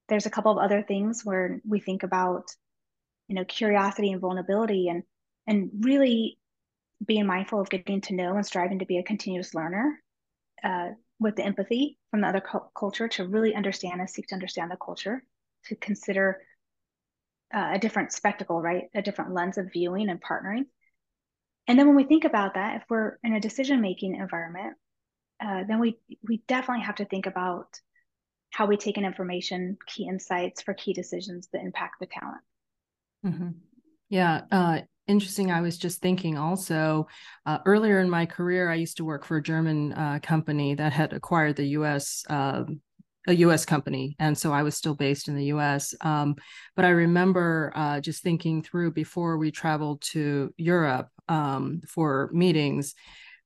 There's 0.08 0.26
a 0.26 0.30
couple 0.30 0.52
of 0.52 0.58
other 0.58 0.82
things 0.82 1.22
where 1.24 1.60
we 1.66 1.80
think 1.80 2.02
about, 2.02 2.44
you 3.28 3.34
know, 3.34 3.44
curiosity 3.44 4.12
and 4.12 4.20
vulnerability 4.20 4.88
and 4.88 5.02
and 5.46 5.70
really 5.80 6.38
being 7.04 7.26
mindful 7.26 7.60
of 7.60 7.70
getting 7.70 8.00
to 8.02 8.14
know 8.14 8.36
and 8.36 8.46
striving 8.46 8.78
to 8.78 8.86
be 8.86 8.98
a 8.98 9.02
continuous 9.02 9.54
learner 9.54 10.00
uh, 10.62 10.90
with 11.20 11.36
the 11.36 11.44
empathy 11.44 11.98
from 12.10 12.22
the 12.22 12.28
other 12.28 12.40
cu- 12.40 12.60
culture 12.74 13.08
to 13.08 13.26
really 13.26 13.54
understand 13.54 14.00
and 14.00 14.08
seek 14.08 14.26
to 14.28 14.34
understand 14.34 14.70
the 14.70 14.76
culture, 14.76 15.22
to 15.66 15.76
consider 15.76 16.40
uh, 17.52 17.70
a 17.74 17.78
different 17.78 18.12
spectacle, 18.12 18.60
right? 18.60 18.84
A 18.94 19.02
different 19.02 19.32
lens 19.32 19.58
of 19.58 19.72
viewing 19.72 20.08
and 20.08 20.22
partnering. 20.22 20.66
And 21.66 21.78
then 21.78 21.86
when 21.86 21.96
we 21.96 22.04
think 22.04 22.24
about 22.24 22.54
that, 22.54 22.76
if 22.76 22.82
we're 22.88 23.18
in 23.24 23.34
a 23.34 23.40
decision 23.40 23.80
making 23.80 24.14
environment, 24.14 24.76
uh, 25.44 25.64
then 25.66 25.80
we 25.80 25.98
we 26.26 26.42
definitely 26.46 26.84
have 26.84 26.96
to 26.96 27.04
think 27.04 27.26
about 27.26 27.68
how 28.50 28.66
we 28.66 28.76
take 28.76 28.96
in 28.98 29.04
information, 29.04 29.76
key 29.86 30.06
insights 30.06 30.62
for 30.62 30.74
key 30.74 30.92
decisions 30.92 31.48
that 31.52 31.62
impact 31.62 31.94
the 32.00 32.06
talent. 32.06 32.40
Mm-hmm. 33.26 33.48
Yeah, 34.08 34.42
uh, 34.52 34.80
interesting. 35.08 35.50
I 35.50 35.60
was 35.60 35.76
just 35.76 36.00
thinking 36.00 36.38
also 36.38 37.08
uh, 37.46 37.58
earlier 37.66 37.98
in 37.98 38.08
my 38.08 38.26
career, 38.26 38.70
I 38.70 38.76
used 38.76 38.98
to 38.98 39.04
work 39.04 39.24
for 39.24 39.38
a 39.38 39.42
German 39.42 39.92
uh, 39.92 40.20
company 40.22 40.74
that 40.76 40.92
had 40.92 41.12
acquired 41.12 41.56
the 41.56 41.66
U.S. 41.78 42.24
A 43.26 43.34
U.S. 43.36 43.64
company, 43.64 44.16
and 44.18 44.36
so 44.36 44.52
I 44.52 44.62
was 44.62 44.76
still 44.76 44.94
based 44.94 45.28
in 45.28 45.36
the 45.36 45.46
U.S. 45.46 45.94
Um, 46.00 46.36
but 46.76 46.84
I 46.84 46.90
remember 46.90 47.72
uh, 47.74 48.00
just 48.00 48.22
thinking 48.22 48.62
through 48.62 48.92
before 48.92 49.38
we 49.38 49.50
traveled 49.50 50.02
to 50.12 50.52
Europe 50.56 51.08
um, 51.28 51.80
for 51.88 52.30
meetings, 52.32 52.94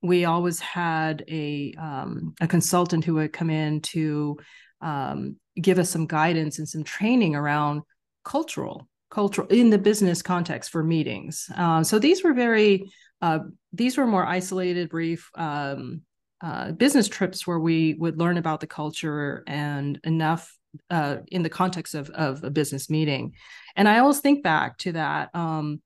we 0.02 0.24
always 0.24 0.60
had 0.60 1.24
a 1.28 1.74
um, 1.78 2.34
a 2.40 2.46
consultant 2.46 3.04
who 3.04 3.14
would 3.14 3.32
come 3.32 3.50
in 3.50 3.80
to 3.82 4.38
um, 4.80 5.36
give 5.60 5.78
us 5.78 5.90
some 5.90 6.06
guidance 6.06 6.58
and 6.58 6.68
some 6.68 6.84
training 6.84 7.34
around 7.34 7.82
cultural 8.24 8.88
cultural 9.10 9.48
in 9.48 9.70
the 9.70 9.78
business 9.78 10.22
context 10.22 10.70
for 10.70 10.82
meetings. 10.82 11.50
Uh, 11.56 11.82
so 11.82 11.98
these 11.98 12.22
were 12.22 12.34
very 12.34 12.90
uh, 13.20 13.40
these 13.72 13.96
were 13.96 14.06
more 14.06 14.24
isolated, 14.24 14.88
brief 14.88 15.30
um, 15.34 16.02
uh, 16.40 16.72
business 16.72 17.08
trips 17.08 17.46
where 17.46 17.58
we 17.58 17.94
would 17.94 18.18
learn 18.18 18.38
about 18.38 18.60
the 18.60 18.66
culture 18.66 19.42
and 19.46 20.00
enough 20.04 20.56
uh, 20.90 21.16
in 21.28 21.42
the 21.42 21.48
context 21.48 21.94
of, 21.94 22.10
of 22.10 22.44
a 22.44 22.50
business 22.50 22.88
meeting. 22.90 23.32
And 23.76 23.88
I 23.88 23.98
always 23.98 24.20
think 24.20 24.42
back 24.42 24.78
to 24.78 24.92
that. 24.92 25.34
Um, 25.34 25.80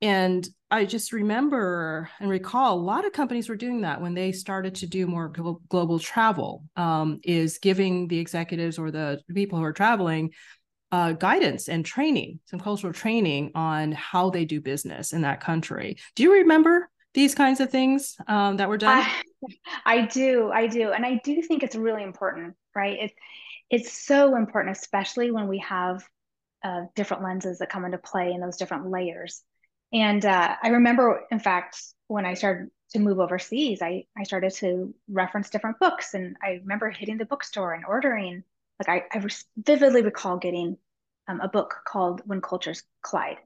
and 0.00 0.46
I 0.70 0.84
just 0.84 1.12
remember 1.12 2.10
and 2.20 2.28
recall 2.28 2.74
a 2.74 2.80
lot 2.80 3.06
of 3.06 3.12
companies 3.12 3.48
were 3.48 3.56
doing 3.56 3.80
that 3.80 4.00
when 4.00 4.14
they 4.14 4.32
started 4.32 4.74
to 4.76 4.86
do 4.86 5.06
more 5.06 5.32
global 5.68 5.98
travel, 5.98 6.64
um, 6.76 7.20
is 7.24 7.58
giving 7.58 8.06
the 8.06 8.18
executives 8.18 8.78
or 8.78 8.90
the 8.90 9.20
people 9.34 9.58
who 9.58 9.64
are 9.64 9.72
traveling 9.72 10.32
uh, 10.92 11.12
guidance 11.12 11.68
and 11.68 11.84
training, 11.84 12.40
some 12.46 12.60
cultural 12.60 12.92
training 12.92 13.52
on 13.54 13.92
how 13.92 14.30
they 14.30 14.44
do 14.44 14.60
business 14.60 15.12
in 15.12 15.22
that 15.22 15.40
country. 15.40 15.96
Do 16.16 16.22
you 16.22 16.32
remember 16.34 16.90
these 17.18 17.34
kinds 17.34 17.58
of 17.58 17.68
things 17.68 18.16
um, 18.28 18.58
that 18.58 18.68
were 18.68 18.78
done? 18.78 19.04
I, 19.04 19.22
I, 19.84 20.06
do, 20.06 20.52
I 20.52 20.68
do, 20.68 20.92
and 20.92 21.04
I 21.04 21.20
do 21.24 21.42
think 21.42 21.64
it's 21.64 21.74
really 21.74 22.04
important, 22.04 22.54
right? 22.76 22.96
It's 23.00 23.14
it's 23.70 23.92
so 23.92 24.36
important, 24.36 24.76
especially 24.76 25.30
when 25.32 25.48
we 25.48 25.58
have 25.58 26.02
uh, 26.64 26.82
different 26.94 27.24
lenses 27.24 27.58
that 27.58 27.70
come 27.70 27.84
into 27.84 27.98
play 27.98 28.32
in 28.32 28.40
those 28.40 28.56
different 28.56 28.88
layers. 28.88 29.42
And 29.92 30.24
uh, 30.24 30.54
I 30.62 30.68
remember, 30.68 31.24
in 31.30 31.40
fact, 31.40 31.82
when 32.06 32.24
I 32.24 32.34
started 32.34 32.70
to 32.92 33.00
move 33.00 33.18
overseas, 33.18 33.82
I 33.82 34.04
I 34.16 34.22
started 34.22 34.54
to 34.54 34.94
reference 35.10 35.50
different 35.50 35.80
books, 35.80 36.14
and 36.14 36.36
I 36.40 36.60
remember 36.62 36.88
hitting 36.88 37.18
the 37.18 37.26
bookstore 37.26 37.74
and 37.74 37.84
ordering 37.84 38.44
like 38.78 39.02
I, 39.12 39.18
I 39.18 39.28
vividly 39.56 40.02
recall 40.02 40.38
getting 40.38 40.78
um, 41.26 41.40
a 41.40 41.48
book 41.48 41.74
called 41.84 42.22
When 42.26 42.40
Cultures 42.40 42.84
Collide. 43.04 43.38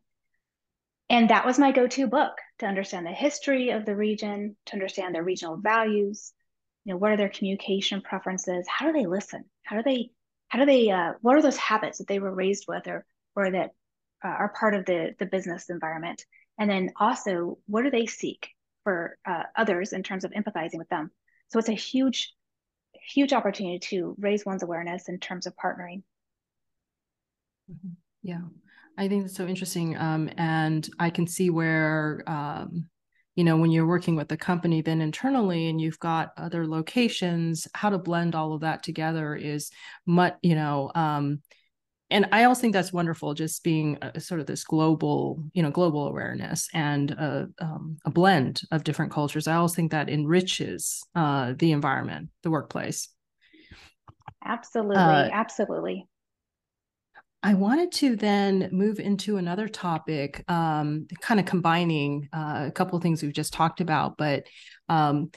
And 1.13 1.31
that 1.31 1.45
was 1.45 1.59
my 1.59 1.73
go-to 1.73 2.07
book 2.07 2.33
to 2.59 2.67
understand 2.67 3.07
the 3.07 3.13
history 3.13 3.71
of 3.71 3.85
the 3.85 3.95
region, 3.95 4.57
to 4.67 4.73
understand 4.73 5.15
their 5.15 5.23
regional 5.23 5.59
values, 5.59 6.33
you 6.85 6.93
know, 6.93 6.97
what 6.97 7.13
are 7.13 7.17
their 7.19 7.29
communication 7.29 8.01
preferences? 8.01 8.67
How 8.67 8.87
do 8.87 8.93
they 8.93 9.07
listen? 9.07 9.45
How 9.63 9.77
do 9.77 9.83
they, 9.85 10.11
how 10.49 10.59
do 10.59 10.67
they, 10.67 10.91
uh, 10.91 11.13
what 11.21 11.37
are 11.37 11.43
those 11.43 11.59
habits 11.59 11.99
that 11.99 12.09
they 12.09 12.19
were 12.19 12.35
raised 12.35 12.65
with 12.67 12.89
or, 12.89 13.05
or 13.37 13.51
that 13.51 13.71
uh, 14.25 14.29
are 14.29 14.55
part 14.59 14.75
of 14.75 14.87
the, 14.87 15.15
the 15.19 15.27
business 15.27 15.69
environment? 15.69 16.25
And 16.59 16.69
then 16.69 16.91
also, 16.99 17.59
what 17.67 17.83
do 17.83 17.91
they 17.91 18.07
seek 18.07 18.49
for 18.83 19.19
uh, 19.29 19.43
others 19.55 19.93
in 19.93 20.03
terms 20.03 20.25
of 20.25 20.33
empathizing 20.33 20.79
with 20.79 20.89
them? 20.89 21.11
So 21.49 21.59
it's 21.59 21.69
a 21.69 21.75
huge 21.75 22.33
huge 23.15 23.33
opportunity 23.33 23.79
to 23.79 24.15
raise 24.19 24.45
one's 24.47 24.63
awareness 24.63 25.09
in 25.09 25.19
terms 25.19 25.47
of 25.47 25.55
partnering. 25.57 26.03
Mm-hmm. 27.71 27.95
Yeah, 28.23 28.43
I 28.99 29.09
think 29.09 29.23
that's 29.23 29.37
so 29.37 29.47
interesting. 29.47 29.97
Um, 29.97 30.31
and 30.37 30.89
I 30.99 31.11
can 31.11 31.27
see 31.27 31.51
where, 31.51 32.23
um, 32.27 32.87
you 33.35 33.45
know, 33.45 33.57
when 33.57 33.71
you're 33.71 33.87
working 33.87 34.17
with 34.17 34.29
the 34.29 34.37
company, 34.37 34.83
then 34.83 35.01
internally, 35.01 35.69
and 35.69 35.81
you've 35.81 35.99
got 35.99 36.33
other 36.37 36.67
locations, 36.67 37.67
how 37.75 37.91
to 37.91 37.99
blend 37.99 38.35
all 38.35 38.53
of 38.53 38.61
that 38.61 38.83
together 38.83 39.35
is 39.35 39.71
much, 40.07 40.35
you 40.43 40.55
know, 40.55 40.91
um, 40.95 41.41
and 42.13 42.29
I 42.31 42.45
also 42.45 42.61
think 42.61 42.75
that's 42.75 42.93
wonderful, 42.93 43.33
just 43.33 43.65
being 43.65 43.97
a, 44.03 44.21
sort 44.21 44.41
of 44.41 44.47
this 44.47 44.65
global, 44.65 45.43
you 45.55 45.63
know, 45.63 45.71
global 45.71 46.07
awareness 46.09 46.69
and 46.75 47.11
a, 47.13 47.49
um, 47.59 47.97
a 48.05 48.11
blend 48.11 48.61
of 48.71 48.85
different 48.85 49.13
cultures. 49.13 49.49
I 49.49 49.55
always 49.55 49.75
think 49.75 49.93
that 49.93 50.11
enriches 50.11 51.03
uh, 51.15 51.55
the 51.59 51.73
environment, 51.73 52.29
the 52.43 52.51
workplace. 52.51 53.09
Absolutely, 54.45 55.01
uh, 55.01 55.31
absolutely. 55.33 56.07
I 57.43 57.55
wanted 57.55 57.91
to 57.93 58.15
then 58.15 58.69
move 58.71 59.01
into 59.01 59.37
another 59.37 59.69
topic, 59.69 60.45
um, 60.49 61.09
kind 61.21 61.41
of 61.41 61.47
combining 61.47 62.29
uh, 62.33 62.65
a 62.69 62.71
couple 62.71 62.97
of 62.97 63.03
things 63.03 63.23
we've 63.23 63.33
just 63.33 63.53
talked 63.53 63.81
about, 63.81 64.17
but 64.17 64.45
um, 64.89 65.31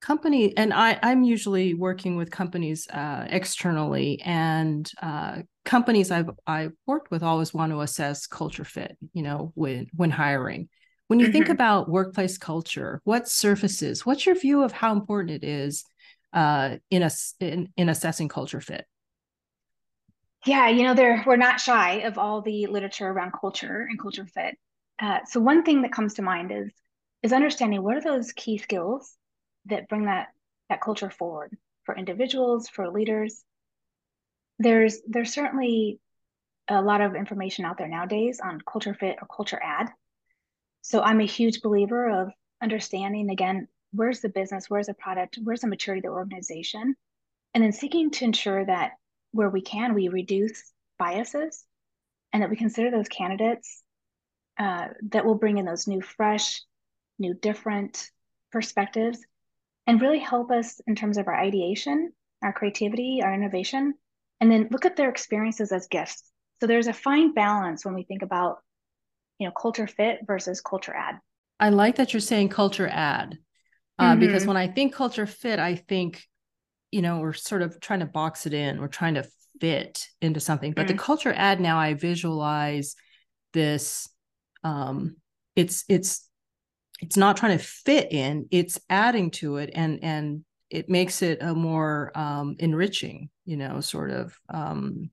company 0.00 0.56
and 0.56 0.74
I, 0.74 0.98
I'm 1.02 1.22
usually 1.22 1.74
working 1.74 2.16
with 2.16 2.30
companies 2.30 2.88
uh, 2.88 3.26
externally, 3.30 4.20
and 4.24 4.90
uh, 5.00 5.42
companies 5.64 6.10
I've 6.10 6.30
I've 6.46 6.72
worked 6.86 7.10
with 7.10 7.22
always 7.22 7.54
want 7.54 7.72
to 7.72 7.80
assess 7.80 8.26
culture 8.26 8.64
fit. 8.64 8.96
You 9.12 9.22
know, 9.22 9.52
when 9.54 9.86
when 9.94 10.10
hiring. 10.10 10.68
When 11.06 11.20
you 11.20 11.26
mm-hmm. 11.26 11.32
think 11.32 11.48
about 11.50 11.90
workplace 11.90 12.38
culture, 12.38 13.00
what 13.04 13.28
surfaces? 13.28 14.06
What's 14.06 14.24
your 14.24 14.34
view 14.34 14.62
of 14.62 14.72
how 14.72 14.92
important 14.92 15.42
it 15.42 15.44
is 15.44 15.84
uh, 16.32 16.76
in 16.90 17.02
a 17.02 17.10
in, 17.38 17.68
in 17.76 17.88
assessing 17.88 18.28
culture 18.28 18.60
fit? 18.60 18.86
Yeah, 20.44 20.68
you 20.68 20.82
know, 20.82 20.94
there 20.94 21.22
we're 21.26 21.36
not 21.36 21.60
shy 21.60 22.00
of 22.00 22.18
all 22.18 22.42
the 22.42 22.66
literature 22.66 23.06
around 23.06 23.32
culture 23.32 23.86
and 23.88 23.98
culture 24.00 24.26
fit. 24.26 24.56
Uh, 25.00 25.18
so 25.24 25.40
one 25.40 25.62
thing 25.62 25.82
that 25.82 25.92
comes 25.92 26.14
to 26.14 26.22
mind 26.22 26.50
is 26.52 26.72
is 27.22 27.32
understanding 27.32 27.82
what 27.82 27.96
are 27.96 28.00
those 28.00 28.32
key 28.32 28.58
skills 28.58 29.16
that 29.66 29.88
bring 29.88 30.06
that 30.06 30.28
that 30.68 30.80
culture 30.80 31.10
forward 31.10 31.56
for 31.84 31.96
individuals, 31.96 32.68
for 32.68 32.90
leaders. 32.90 33.44
There's 34.58 35.00
there's 35.06 35.32
certainly 35.32 36.00
a 36.68 36.82
lot 36.82 37.00
of 37.00 37.14
information 37.14 37.64
out 37.64 37.78
there 37.78 37.88
nowadays 37.88 38.40
on 38.42 38.60
culture 38.60 38.94
fit 38.94 39.18
or 39.20 39.28
culture 39.28 39.60
add. 39.62 39.90
So 40.82 41.02
I'm 41.02 41.20
a 41.20 41.26
huge 41.26 41.60
believer 41.62 42.08
of 42.08 42.32
understanding 42.60 43.30
again 43.30 43.68
where's 43.92 44.20
the 44.20 44.28
business, 44.28 44.68
where's 44.68 44.86
the 44.86 44.94
product, 44.94 45.38
where's 45.42 45.60
the 45.60 45.68
maturity 45.68 46.00
of 46.00 46.04
the 46.04 46.16
organization, 46.16 46.96
and 47.54 47.62
then 47.62 47.72
seeking 47.72 48.10
to 48.10 48.24
ensure 48.24 48.64
that 48.64 48.92
where 49.32 49.50
we 49.50 49.60
can 49.60 49.94
we 49.94 50.08
reduce 50.08 50.72
biases 50.98 51.64
and 52.32 52.42
that 52.42 52.50
we 52.50 52.56
consider 52.56 52.90
those 52.90 53.08
candidates 53.08 53.82
uh, 54.58 54.88
that 55.10 55.24
will 55.24 55.34
bring 55.34 55.58
in 55.58 55.64
those 55.64 55.86
new, 55.86 56.00
fresh, 56.00 56.62
new, 57.18 57.34
different 57.34 58.10
perspectives 58.50 59.18
and 59.86 60.00
really 60.00 60.18
help 60.18 60.50
us 60.50 60.80
in 60.86 60.94
terms 60.94 61.18
of 61.18 61.26
our 61.26 61.38
ideation, 61.38 62.12
our 62.42 62.52
creativity, 62.52 63.20
our 63.22 63.34
innovation, 63.34 63.94
and 64.40 64.50
then 64.50 64.68
look 64.70 64.84
at 64.84 64.96
their 64.96 65.08
experiences 65.08 65.72
as 65.72 65.86
gifts. 65.88 66.30
So 66.60 66.66
there's 66.66 66.86
a 66.86 66.92
fine 66.92 67.34
balance 67.34 67.84
when 67.84 67.94
we 67.94 68.04
think 68.04 68.22
about, 68.22 68.58
you 69.38 69.46
know, 69.46 69.52
culture 69.52 69.86
fit 69.86 70.20
versus 70.26 70.60
culture 70.60 70.94
add. 70.94 71.18
I 71.58 71.70
like 71.70 71.96
that 71.96 72.12
you're 72.12 72.20
saying 72.20 72.50
culture 72.50 72.88
add, 72.88 73.38
uh, 73.98 74.12
mm-hmm. 74.12 74.20
because 74.20 74.46
when 74.46 74.56
I 74.56 74.68
think 74.68 74.94
culture 74.94 75.26
fit, 75.26 75.58
I 75.58 75.76
think, 75.76 76.24
you 76.92 77.02
know, 77.02 77.18
we're 77.18 77.32
sort 77.32 77.62
of 77.62 77.80
trying 77.80 78.00
to 78.00 78.06
box 78.06 78.46
it 78.46 78.54
in. 78.54 78.80
We're 78.80 78.86
trying 78.86 79.14
to 79.14 79.26
fit 79.60 80.06
into 80.20 80.38
something. 80.38 80.72
But 80.72 80.86
mm-hmm. 80.86 80.96
the 80.96 81.02
culture 81.02 81.32
add 81.34 81.60
now, 81.60 81.78
I 81.78 81.94
visualize 81.94 82.94
this. 83.52 84.08
Um, 84.62 85.16
it's 85.56 85.84
it's 85.88 86.28
it's 87.02 87.16
not 87.16 87.36
trying 87.36 87.58
to 87.58 87.64
fit 87.64 88.12
in 88.12 88.46
it's 88.50 88.78
adding 88.88 89.30
to 89.30 89.56
it 89.56 89.70
and 89.74 89.98
and 90.02 90.44
it 90.70 90.88
makes 90.88 91.20
it 91.20 91.38
a 91.42 91.54
more 91.54 92.10
um, 92.14 92.56
enriching 92.58 93.28
you 93.44 93.56
know 93.56 93.80
sort 93.80 94.10
of 94.10 94.34
um, 94.48 95.10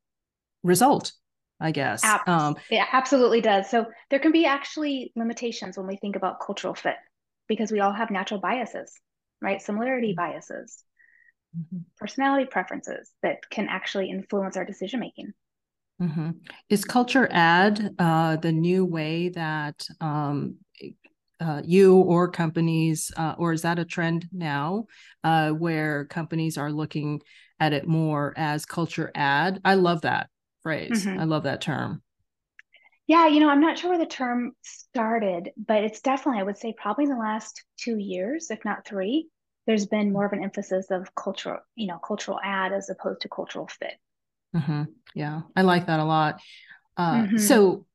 result 0.63 1.11
i 1.59 1.71
guess 1.71 2.03
um, 2.27 2.55
it 2.69 2.85
absolutely 2.93 3.41
does 3.41 3.69
so 3.69 3.85
there 4.09 4.19
can 4.19 4.31
be 4.31 4.45
actually 4.45 5.11
limitations 5.15 5.77
when 5.77 5.87
we 5.87 5.97
think 5.97 6.15
about 6.15 6.39
cultural 6.39 6.73
fit 6.73 6.95
because 7.47 7.71
we 7.71 7.79
all 7.79 7.91
have 7.91 8.11
natural 8.11 8.39
biases 8.39 8.93
right 9.41 9.61
similarity 9.61 10.09
mm-hmm. 10.09 10.31
biases 10.31 10.83
mm-hmm. 11.57 11.79
personality 11.97 12.45
preferences 12.45 13.11
that 13.23 13.37
can 13.49 13.67
actually 13.69 14.09
influence 14.09 14.57
our 14.57 14.65
decision 14.65 14.99
making 14.99 15.33
mm-hmm. 16.01 16.31
is 16.69 16.83
culture 16.85 17.27
add 17.31 17.95
uh, 17.99 18.35
the 18.37 18.51
new 18.51 18.85
way 18.85 19.29
that 19.29 19.85
um, 20.01 20.57
uh, 21.41 21.61
you 21.63 21.95
or 21.95 22.29
companies, 22.29 23.11
uh, 23.15 23.35
or 23.37 23.53
is 23.53 23.61
that 23.61 23.79
a 23.79 23.85
trend 23.85 24.27
now 24.31 24.85
uh, 25.23 25.51
where 25.51 26.05
companies 26.05 26.57
are 26.57 26.71
looking 26.71 27.21
at 27.59 27.73
it 27.73 27.87
more 27.87 28.33
as 28.37 28.65
culture 28.65 29.11
add? 29.15 29.61
I 29.63 29.75
love 29.75 30.01
that 30.01 30.29
phrase. 30.63 31.05
Mm-hmm. 31.05 31.19
I 31.19 31.23
love 31.23 31.43
that 31.43 31.61
term. 31.61 32.01
Yeah, 33.07 33.27
you 33.27 33.39
know, 33.39 33.49
I'm 33.49 33.61
not 33.61 33.77
sure 33.79 33.89
where 33.89 33.99
the 33.99 34.05
term 34.05 34.51
started, 34.61 35.49
but 35.57 35.83
it's 35.83 36.01
definitely, 36.01 36.41
I 36.41 36.43
would 36.43 36.57
say, 36.57 36.75
probably 36.77 37.05
in 37.05 37.09
the 37.09 37.17
last 37.17 37.63
two 37.77 37.97
years, 37.97 38.51
if 38.51 38.63
not 38.63 38.85
three, 38.85 39.27
there's 39.69 39.85
been 39.85 40.11
more 40.11 40.25
of 40.25 40.33
an 40.33 40.43
emphasis 40.43 40.87
of 40.89 41.13
cultural, 41.13 41.59
you 41.75 41.85
know, 41.85 41.99
cultural 41.99 42.39
add 42.43 42.73
as 42.73 42.89
opposed 42.89 43.21
to 43.21 43.29
cultural 43.29 43.67
fit. 43.67 43.93
Mm-hmm. 44.55 44.83
Yeah, 45.13 45.41
I 45.55 45.61
like 45.61 45.85
that 45.85 45.99
a 45.99 46.05
lot. 46.05 46.41
Uh, 46.97 47.13
mm-hmm. 47.13 47.37
So, 47.37 47.85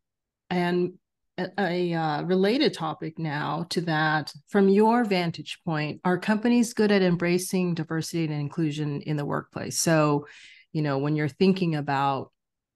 and 0.49 0.93
a, 1.37 1.49
a 1.59 1.95
uh, 1.95 2.23
related 2.23 2.75
topic 2.75 3.19
now 3.19 3.67
to 3.71 3.81
that 3.83 4.33
from 4.51 4.69
your 4.69 5.03
vantage 5.03 5.59
point 5.65 6.01
are 6.05 6.17
companies 6.17 6.75
good 6.75 6.93
at 6.93 7.03
embracing 7.03 7.75
diversity 7.75 8.23
and 8.23 8.33
inclusion 8.33 9.01
in 9.01 9.17
the 9.17 9.25
workplace 9.25 9.81
so 9.81 10.27
you 10.75 10.83
know, 10.83 10.99
when 10.99 11.17
you're 11.17 11.29
thinking 11.29 11.77
about 11.77 12.31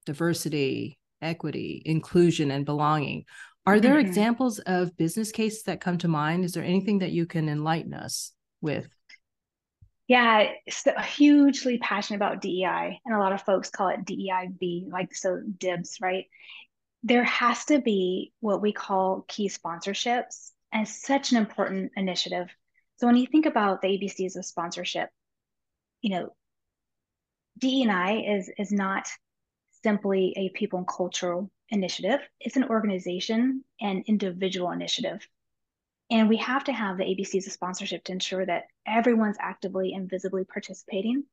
diversity, 0.06 0.98
equity, 1.20 1.82
inclusion, 1.84 2.50
and 2.50 2.64
belonging. 2.64 3.24
Are 3.66 3.80
there 3.80 3.96
mm-hmm. 3.96 4.08
examples 4.08 4.60
of 4.60 4.96
business 4.96 5.30
cases 5.30 5.64
that 5.64 5.82
come 5.82 5.98
to 5.98 6.08
mind? 6.08 6.44
Is 6.44 6.52
there 6.52 6.64
anything 6.64 7.00
that 7.00 7.10
you 7.10 7.26
can 7.26 7.50
enlighten 7.50 7.92
us 7.92 8.32
with? 8.60 8.88
Yeah, 10.08 10.52
so 10.70 10.92
hugely 10.98 11.78
passionate 11.78 12.16
about 12.16 12.40
DEI, 12.40 13.00
and 13.04 13.14
a 13.14 13.18
lot 13.18 13.34
of 13.34 13.42
folks 13.42 13.68
call 13.70 13.88
it 13.88 14.06
DEIB, 14.06 14.90
like 14.90 15.14
so 15.14 15.42
dibs, 15.58 15.98
right? 16.00 16.24
There 17.02 17.24
has 17.24 17.66
to 17.66 17.80
be 17.80 18.32
what 18.40 18.62
we 18.62 18.72
call 18.72 19.26
key 19.28 19.50
sponsorships, 19.50 20.52
and 20.72 20.88
such 20.88 21.32
an 21.32 21.38
important 21.38 21.92
initiative. 21.96 22.48
So 22.96 23.06
when 23.06 23.16
you 23.16 23.26
think 23.26 23.46
about 23.46 23.82
the 23.82 23.88
ABCs 23.88 24.36
of 24.36 24.46
sponsorship, 24.46 25.10
you 26.00 26.10
know, 26.10 26.34
DEI 27.58 28.24
is 28.36 28.50
is 28.58 28.72
not 28.72 29.08
simply 29.82 30.32
a 30.36 30.48
people 30.50 30.78
and 30.78 30.88
cultural 30.88 31.50
initiative. 31.70 32.20
It's 32.40 32.56
an 32.56 32.64
organization 32.64 33.62
and 33.80 34.04
individual 34.06 34.70
initiative. 34.70 35.26
And 36.10 36.28
we 36.28 36.38
have 36.38 36.64
to 36.64 36.72
have 36.72 36.96
the 36.96 37.04
ABCs 37.04 37.46
of 37.46 37.52
sponsorship 37.52 38.04
to 38.04 38.12
ensure 38.12 38.44
that 38.44 38.64
everyone's 38.86 39.36
actively 39.40 39.92
and 39.92 40.08
visibly 40.08 40.44
participating, 40.44 41.24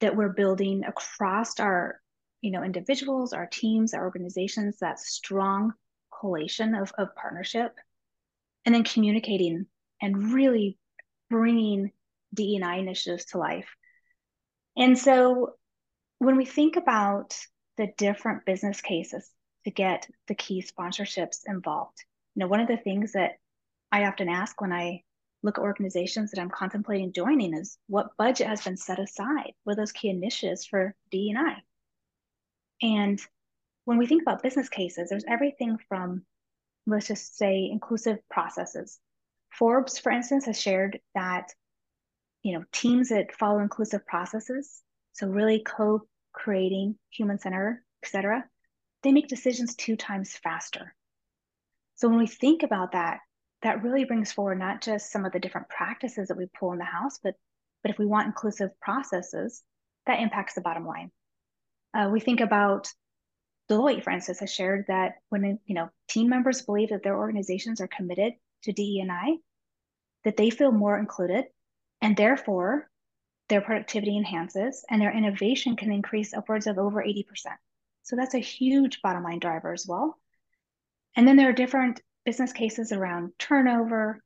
that 0.00 0.16
we're 0.16 0.32
building 0.32 0.84
across 0.84 1.60
our, 1.60 2.00
you 2.40 2.50
know, 2.50 2.64
individuals, 2.64 3.32
our 3.32 3.46
teams, 3.46 3.94
our 3.94 4.04
organizations, 4.04 4.78
that 4.80 4.98
strong 4.98 5.72
collation 6.20 6.74
of, 6.74 6.92
of 6.98 7.14
partnership, 7.14 7.72
and 8.64 8.74
then 8.74 8.82
communicating 8.82 9.66
and 10.02 10.32
really 10.32 10.76
bringing 11.30 11.92
DEI 12.34 12.80
initiatives 12.80 13.26
to 13.26 13.38
life. 13.38 13.68
And 14.76 14.98
so 14.98 15.54
when 16.18 16.36
we 16.36 16.44
think 16.44 16.76
about 16.76 17.36
the 17.76 17.88
different 17.96 18.44
business 18.44 18.80
cases 18.80 19.30
to 19.64 19.70
get 19.70 20.08
the 20.26 20.34
key 20.34 20.62
sponsorships 20.62 21.42
involved, 21.46 22.02
you 22.34 22.40
know, 22.40 22.48
one 22.48 22.60
of 22.60 22.68
the 22.68 22.76
things 22.76 23.12
that 23.12 23.38
I 23.92 24.06
often 24.06 24.28
ask 24.28 24.60
when 24.60 24.72
I 24.72 25.02
look 25.42 25.58
at 25.58 25.64
organizations 25.64 26.30
that 26.30 26.40
I'm 26.40 26.50
contemplating 26.50 27.12
joining 27.12 27.54
is 27.54 27.78
what 27.86 28.16
budget 28.16 28.46
has 28.46 28.62
been 28.62 28.76
set 28.76 28.98
aside 28.98 29.52
with 29.64 29.76
those 29.76 29.92
key 29.92 30.08
initiatives 30.08 30.64
for 30.64 30.94
DEI. 31.10 31.62
And 32.82 33.20
when 33.84 33.98
we 33.98 34.06
think 34.06 34.22
about 34.22 34.42
business 34.42 34.68
cases, 34.68 35.10
there's 35.10 35.24
everything 35.28 35.78
from, 35.88 36.24
let's 36.86 37.08
just 37.08 37.36
say, 37.36 37.68
inclusive 37.70 38.18
processes. 38.30 38.98
Forbes, 39.52 39.98
for 39.98 40.10
instance, 40.10 40.46
has 40.46 40.60
shared 40.60 40.98
that 41.14 41.52
you 42.42 42.58
know 42.58 42.64
teams 42.72 43.10
that 43.10 43.34
follow 43.34 43.60
inclusive 43.60 44.06
processes, 44.06 44.82
so 45.12 45.26
really 45.26 45.60
co-creating 45.60 46.96
human 47.10 47.38
center, 47.38 47.84
et 48.02 48.08
cetera, 48.08 48.44
they 49.02 49.12
make 49.12 49.28
decisions 49.28 49.74
two 49.76 49.96
times 49.96 50.32
faster. 50.42 50.94
So 51.94 52.08
when 52.08 52.18
we 52.18 52.26
think 52.26 52.62
about 52.62 52.92
that, 52.92 53.20
that 53.64 53.82
really 53.82 54.04
brings 54.04 54.30
forward 54.30 54.58
not 54.58 54.82
just 54.82 55.10
some 55.10 55.24
of 55.24 55.32
the 55.32 55.40
different 55.40 55.70
practices 55.70 56.28
that 56.28 56.36
we 56.36 56.46
pull 56.58 56.72
in 56.72 56.78
the 56.78 56.84
house, 56.84 57.18
but 57.22 57.34
but 57.82 57.90
if 57.90 57.98
we 57.98 58.06
want 58.06 58.26
inclusive 58.26 58.70
processes, 58.80 59.62
that 60.06 60.20
impacts 60.20 60.54
the 60.54 60.62
bottom 60.62 60.86
line. 60.86 61.10
Uh, 61.92 62.08
we 62.10 62.20
think 62.20 62.40
about 62.40 62.88
Deloitte, 63.70 64.02
for 64.04 64.10
instance, 64.10 64.40
has 64.40 64.52
shared 64.52 64.84
that 64.88 65.14
when 65.30 65.58
you 65.64 65.74
know 65.74 65.88
team 66.08 66.28
members 66.28 66.62
believe 66.62 66.90
that 66.90 67.02
their 67.02 67.18
organizations 67.18 67.80
are 67.80 67.88
committed 67.88 68.34
to 68.64 68.72
DE&I, 68.72 69.36
that 70.24 70.36
they 70.36 70.50
feel 70.50 70.70
more 70.70 70.98
included, 70.98 71.46
and 72.02 72.16
therefore 72.16 72.88
their 73.48 73.62
productivity 73.62 74.16
enhances 74.16 74.84
and 74.90 75.00
their 75.00 75.12
innovation 75.12 75.76
can 75.76 75.92
increase 75.92 76.34
upwards 76.34 76.66
of 76.66 76.78
over 76.78 77.02
80%. 77.02 77.24
So 78.02 78.16
that's 78.16 78.34
a 78.34 78.38
huge 78.38 79.00
bottom 79.02 79.22
line 79.22 79.38
driver 79.38 79.72
as 79.72 79.86
well. 79.86 80.18
And 81.16 81.26
then 81.28 81.36
there 81.36 81.48
are 81.50 81.54
different 81.54 82.00
business 82.24 82.52
cases 82.52 82.92
around 82.92 83.32
turnover, 83.38 84.22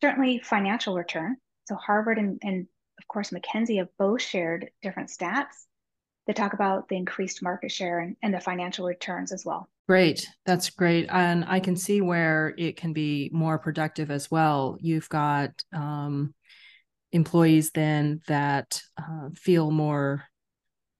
certainly 0.00 0.38
financial 0.38 0.94
return. 0.94 1.36
So 1.66 1.74
Harvard 1.76 2.18
and, 2.18 2.38
and 2.42 2.66
of 2.98 3.08
course 3.08 3.30
McKinsey 3.30 3.78
have 3.78 3.88
both 3.98 4.22
shared 4.22 4.70
different 4.82 5.10
stats 5.10 5.66
that 6.26 6.36
talk 6.36 6.52
about 6.52 6.88
the 6.88 6.96
increased 6.96 7.42
market 7.42 7.70
share 7.70 8.00
and, 8.00 8.16
and 8.22 8.34
the 8.34 8.40
financial 8.40 8.86
returns 8.86 9.32
as 9.32 9.44
well. 9.44 9.68
Great. 9.88 10.26
That's 10.44 10.70
great. 10.70 11.06
And 11.10 11.44
I 11.46 11.60
can 11.60 11.76
see 11.76 12.00
where 12.00 12.52
it 12.58 12.76
can 12.76 12.92
be 12.92 13.30
more 13.32 13.58
productive 13.58 14.10
as 14.10 14.28
well. 14.28 14.76
You've 14.80 15.08
got 15.08 15.50
um, 15.72 16.34
employees 17.12 17.70
then 17.70 18.20
that 18.26 18.82
uh, 18.98 19.28
feel 19.34 19.70
more, 19.70 20.24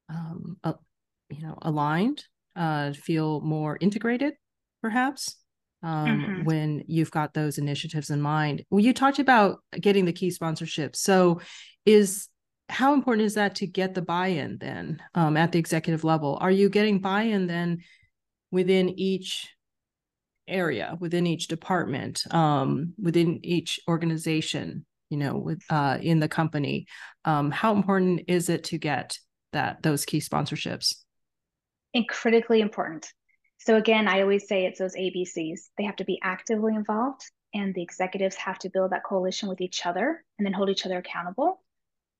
um, 0.09 0.57
uh, 0.63 0.75
you 1.29 1.43
know, 1.43 1.59
aligned, 1.63 2.25
uh, 2.55 2.93
feel 2.93 3.41
more 3.41 3.77
integrated, 3.81 4.35
perhaps 4.81 5.37
um, 5.87 6.07
mm-hmm. 6.09 6.45
when 6.45 6.83
you've 6.89 7.13
got 7.13 7.33
those 7.33 7.59
initiatives 7.59 8.11
in 8.11 8.21
mind. 8.21 8.65
Well, 8.71 8.85
you 8.85 8.93
talked 8.93 9.21
about 9.21 9.61
getting 9.81 10.05
the 10.05 10.13
key 10.13 10.31
sponsorship. 10.33 10.97
So, 10.97 11.41
is 11.87 12.29
how 12.69 12.93
important 12.93 13.27
is 13.27 13.35
that 13.35 13.55
to 13.57 13.69
get 13.69 13.95
the 13.95 14.03
buy-in 14.03 14.59
then 14.59 15.01
um, 15.15 15.37
at 15.37 15.53
the 15.53 15.61
executive 15.61 16.03
level? 16.03 16.39
Are 16.41 16.51
you 16.51 16.69
getting 16.69 16.99
buy-in 16.99 17.47
then 17.47 17.85
within 18.51 18.99
each 18.99 19.49
area, 20.49 20.97
within 20.99 21.25
each 21.25 21.47
department, 21.47 22.23
um, 22.35 22.95
within 23.01 23.39
each 23.45 23.79
organization? 23.89 24.85
You 25.09 25.19
know, 25.19 25.37
with 25.37 25.63
uh, 25.71 25.99
in 26.03 26.19
the 26.19 26.29
company, 26.29 26.89
um, 27.25 27.53
how 27.53 27.73
important 27.77 28.23
is 28.27 28.49
it 28.49 28.65
to 28.65 28.79
get 28.79 29.21
that 29.53 29.85
those 29.85 30.05
key 30.05 30.19
sponsorships? 30.19 30.97
And 31.95 32.09
critically 32.09 32.61
important. 32.61 33.13
So 33.59 33.77
again, 33.77 34.07
I 34.09 34.23
always 34.23 34.47
say 34.47 34.65
it's 34.65 34.79
those 34.79 34.95
ABCs. 34.95 35.69
They 35.77 35.85
have 35.85 35.97
to 35.97 36.05
be 36.05 36.21
actively 36.23 36.75
involved 36.75 37.23
and 37.55 37.75
the 37.75 37.83
executives 37.83 38.37
have 38.37 38.59
to 38.61 38.71
build 38.71 38.93
that 38.93 39.05
coalition 39.05 39.49
with 39.49 39.61
each 39.61 39.87
other 39.87 40.25
and 40.39 40.47
then 40.47 40.53
hold 40.53 40.69
each 40.69 40.85
other 40.85 40.99
accountable. 40.99 41.63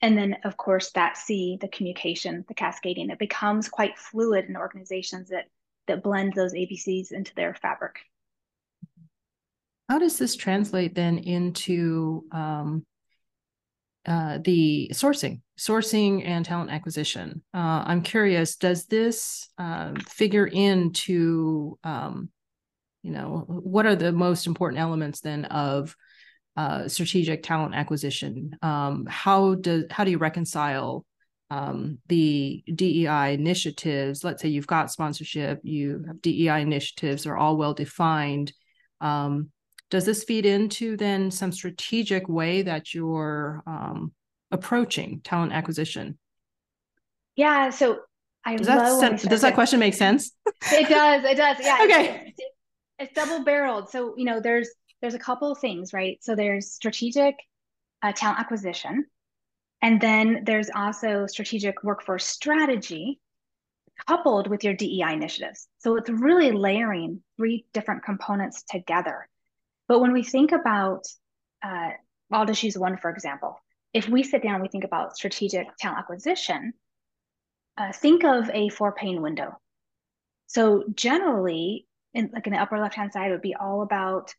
And 0.03 0.17
then 0.17 0.37
of 0.45 0.57
course 0.57 0.91
that 0.93 1.17
C, 1.17 1.59
the 1.61 1.69
communication, 1.69 2.45
the 2.49 2.55
cascading, 2.55 3.11
it 3.11 3.19
becomes 3.19 3.69
quite 3.69 3.99
fluid 3.99 4.47
in 4.47 4.57
organizations 4.57 5.29
that 5.29 5.47
that 5.87 6.03
blend 6.03 6.33
those 6.35 6.53
ABCs 6.53 7.13
into 7.13 7.35
their 7.35 7.55
fabric. 7.55 8.01
How 9.89 9.99
does 10.01 10.19
this 10.19 10.35
translate 10.35 10.95
then 10.97 11.19
into 11.19 12.25
um, 12.33 12.85
uh, 14.07 14.39
the 14.45 14.91
sourcing, 14.93 15.41
sourcing 15.59 16.25
and 16.25 16.45
talent 16.45 16.71
acquisition. 16.71 17.43
Uh, 17.53 17.83
I'm 17.87 18.03
curious, 18.03 18.57
does 18.57 18.87
this 18.87 19.49
uh, 19.59 19.95
figure 20.09 20.47
into, 20.47 21.79
um, 21.83 22.29
you 23.03 23.11
know, 23.11 23.45
what 23.49 23.85
are 23.85 23.97
the 23.97 24.13
most 24.13 24.47
important 24.47 24.81
elements 24.81 25.21
then 25.21 25.45
of 25.47 25.97
uh, 26.57 26.87
strategic 26.89 27.43
talent 27.43 27.75
acquisition? 27.75 28.57
Um, 28.63 29.07
how 29.09 29.57
does 29.57 29.85
how 29.91 30.05
do 30.05 30.13
you 30.13 30.19
reconcile 30.19 31.05
um, 31.51 31.99
the 32.07 32.63
DEI 32.73 33.35
initiatives? 33.35 34.23
Let's 34.23 34.41
say 34.41 34.49
you've 34.49 34.67
got 34.67 34.93
sponsorship, 34.93 35.61
you 35.65 36.05
have 36.07 36.23
DEI 36.23 36.61
initiatives 36.61 37.27
are 37.27 37.37
all 37.37 37.57
well 37.57 37.75
defined. 37.75 38.53
Um, 39.01 39.51
does 39.91 40.05
this 40.05 40.25
feed 40.25 40.47
into 40.47 40.97
then 40.97 41.31
some 41.31 41.53
strategic 41.53 42.29
way 42.29 42.63
that 42.63 42.95
you're 42.95 43.63
um, 43.67 44.13
approaching 44.51 45.21
talent 45.23 45.53
acquisition? 45.53 46.19
Yeah. 47.37 47.71
So 47.71 48.01
I 48.45 48.57
does 48.57 48.67
that, 48.67 49.23
does 49.23 49.41
that 49.43 49.55
question 49.55 49.79
make 49.79 49.95
sense? 49.95 50.33
it 50.73 50.89
does. 50.89 51.25
It 51.25 51.37
does. 51.37 51.57
Yeah. 51.61 51.79
okay. 51.85 52.27
It's, 52.27 52.39
it's, 52.39 52.51
it's 52.99 53.13
double 53.15 53.45
barreled. 53.45 53.91
So, 53.91 54.15
you 54.17 54.25
know, 54.25 54.41
there's, 54.41 54.69
there's 55.01 55.15
a 55.15 55.19
couple 55.19 55.53
of 55.53 55.59
things, 55.59 55.93
right? 55.93 56.19
So 56.23 56.35
there's 56.35 56.73
strategic 56.73 57.37
uh, 58.03 58.13
talent 58.13 58.41
acquisition. 58.41 59.07
And 59.83 60.01
then 60.01 60.43
there's 60.45 60.71
also 60.75 61.27
strategic 61.27 61.83
workforce 61.85 62.27
strategy 62.27 63.21
coupled 64.07 64.49
with 64.49 64.65
your 64.65 64.75
DEI 64.75 65.13
initiatives. 65.13 65.69
So 65.79 65.97
it's 65.97 66.11
really 66.11 66.53
layering 66.53 67.23
three 67.37 67.67
different 67.73 68.05
components 68.05 68.63
together. 68.69 69.29
But 69.89 70.01
when 70.01 70.13
we 70.13 70.23
think 70.23 70.53
about, 70.53 71.05
uh, 71.63 71.91
I'll 72.33 72.47
just 72.47 72.63
use 72.63 72.77
one 72.77 72.97
for 72.97 73.11
example. 73.11 73.59
If 73.93 74.09
we 74.09 74.23
sit 74.23 74.43
down 74.43 74.55
and 74.55 74.63
we 74.63 74.69
think 74.69 74.85
about 74.85 75.17
strategic 75.17 75.69
talent 75.79 76.01
acquisition, 76.01 76.75
uh, 77.79 77.93
think 77.93 78.25
of 78.25 78.51
a 78.51 78.69
four 78.69 78.93
pane 78.93 79.23
window. 79.23 79.59
So 80.47 80.85
generally, 80.95 81.87
in 82.15 82.31
like 82.33 82.47
in 82.47 82.53
the 82.53 82.61
upper 82.61 82.79
left 82.79 82.95
hand 82.95 83.13
side, 83.13 83.29
it 83.29 83.33
would 83.33 83.43
be 83.43 83.55
all 83.55 83.83
about 83.83 84.35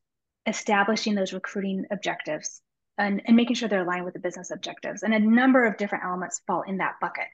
establishing 0.46 1.16
those 1.16 1.34
recruiting 1.34 1.86
objectives 1.92 2.62
and, 2.98 3.22
and 3.26 3.36
making 3.36 3.56
sure 3.56 3.70
they're 3.70 3.84
aligned 3.84 4.06
with 4.06 4.14
the 4.14 4.20
business 4.20 4.52
objectives. 4.52 5.04
And 5.04 5.14
a 5.14 5.20
number 5.20 5.66
of 5.66 5.78
different 5.78 6.06
elements 6.06 6.42
fall 6.48 6.64
in 6.64 6.78
that 6.78 6.96
bucket. 7.02 7.28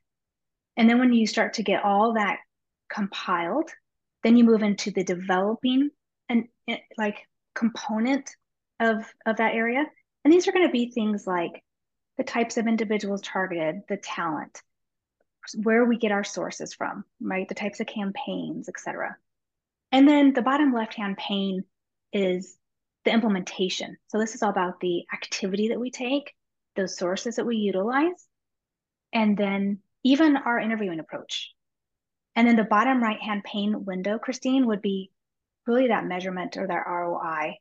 And 0.76 0.90
then 0.90 1.00
when 1.00 1.14
you 1.14 1.28
start 1.28 1.54
to 1.54 1.64
get 1.64 1.84
all 1.84 2.14
that 2.14 2.38
compiled, 2.92 3.70
then 4.24 4.36
you 4.36 4.44
move 4.44 4.64
into 4.64 4.92
the 4.92 5.04
developing 5.04 5.92
and 6.30 6.48
like 6.98 7.28
component 7.56 8.30
of, 8.80 9.06
of 9.26 9.38
that 9.38 9.56
area. 9.56 9.86
And 10.24 10.34
these 10.34 10.48
are 10.48 10.52
going 10.52 10.68
to 10.68 10.72
be 10.72 10.92
things 10.92 11.28
like 11.28 11.64
the 12.18 12.24
types 12.24 12.58
of 12.58 12.68
individuals 12.68 13.22
targeted, 13.22 13.82
the 13.88 13.98
talent, 13.98 14.62
where 15.56 15.86
we 15.86 15.98
get 15.98 16.12
our 16.12 16.24
sources 16.24 16.74
from, 16.74 17.04
right? 17.22 17.48
The 17.48 17.56
types 17.56 17.80
of 17.80 17.88
campaigns, 17.88 18.70
etc. 18.70 19.18
And 19.92 20.08
then 20.08 20.34
the 20.34 20.42
bottom 20.42 20.74
left-hand 20.74 21.18
pane 21.18 21.64
is 22.12 22.58
the 23.06 23.12
implementation. 23.12 23.98
So 24.08 24.20
this 24.20 24.36
is 24.36 24.44
all 24.44 24.50
about 24.50 24.80
the 24.80 25.04
activity 25.14 25.70
that 25.70 25.80
we 25.80 25.92
take, 25.92 26.34
those 26.76 26.98
sources 26.98 27.36
that 27.36 27.46
we 27.46 27.58
utilize, 27.58 28.28
and 29.12 29.38
then 29.38 29.80
even 30.04 30.38
our 30.38 30.60
interviewing 30.60 31.00
approach. 31.00 31.52
And 32.36 32.48
then 32.48 32.56
the 32.56 32.64
bottom 32.64 33.02
right-hand 33.02 33.44
pane 33.44 33.86
window, 33.86 34.18
Christine, 34.18 34.68
would 34.68 34.82
be 34.82 35.12
really 35.68 35.88
that 35.88 36.06
measurement 36.06 36.58
or 36.58 36.68
that 36.68 36.88
ROI 36.88 37.58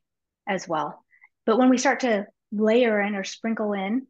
as 0.47 0.67
well. 0.67 1.03
But 1.45 1.57
when 1.57 1.69
we 1.69 1.77
start 1.77 2.01
to 2.01 2.27
layer 2.51 3.01
in 3.01 3.15
or 3.15 3.23
sprinkle 3.23 3.73
in, 3.73 4.07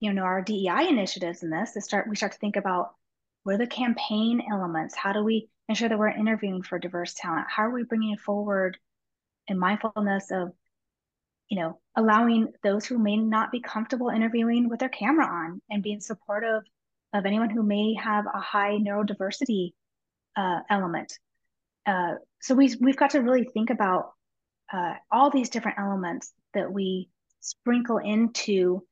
you 0.00 0.12
know, 0.12 0.22
our 0.22 0.42
DEI 0.42 0.88
initiatives 0.88 1.42
in 1.42 1.50
this, 1.50 1.76
start 1.84 2.08
we 2.08 2.16
start 2.16 2.32
to 2.32 2.38
think 2.38 2.56
about 2.56 2.90
what 3.42 3.54
are 3.54 3.58
the 3.58 3.66
campaign 3.66 4.42
elements? 4.50 4.94
How 4.94 5.12
do 5.12 5.22
we 5.22 5.48
ensure 5.68 5.88
that 5.88 5.98
we're 5.98 6.08
interviewing 6.08 6.62
for 6.62 6.78
diverse 6.78 7.14
talent? 7.14 7.46
How 7.48 7.64
are 7.64 7.74
we 7.74 7.84
bringing 7.84 8.16
forward 8.16 8.78
in 9.46 9.58
mindfulness 9.58 10.30
of, 10.30 10.52
you 11.48 11.60
know, 11.60 11.78
allowing 11.94 12.48
those 12.62 12.86
who 12.86 12.98
may 12.98 13.16
not 13.16 13.52
be 13.52 13.60
comfortable 13.60 14.08
interviewing 14.08 14.68
with 14.68 14.80
their 14.80 14.88
camera 14.88 15.26
on 15.26 15.60
and 15.70 15.82
being 15.82 16.00
supportive 16.00 16.62
of 17.12 17.26
anyone 17.26 17.50
who 17.50 17.62
may 17.62 17.94
have 17.94 18.24
a 18.26 18.40
high 18.40 18.78
neurodiversity 18.78 19.72
uh, 20.36 20.60
element. 20.68 21.18
Uh, 21.86 22.14
so 22.44 22.54
we, 22.54 22.76
we've 22.78 22.98
got 22.98 23.08
to 23.10 23.20
really 23.20 23.44
think 23.54 23.70
about 23.70 24.12
uh, 24.70 24.92
all 25.10 25.30
these 25.30 25.48
different 25.48 25.78
elements 25.78 26.34
that 26.52 26.70
we 26.70 27.08
sprinkle 27.40 27.96
into 27.96 28.82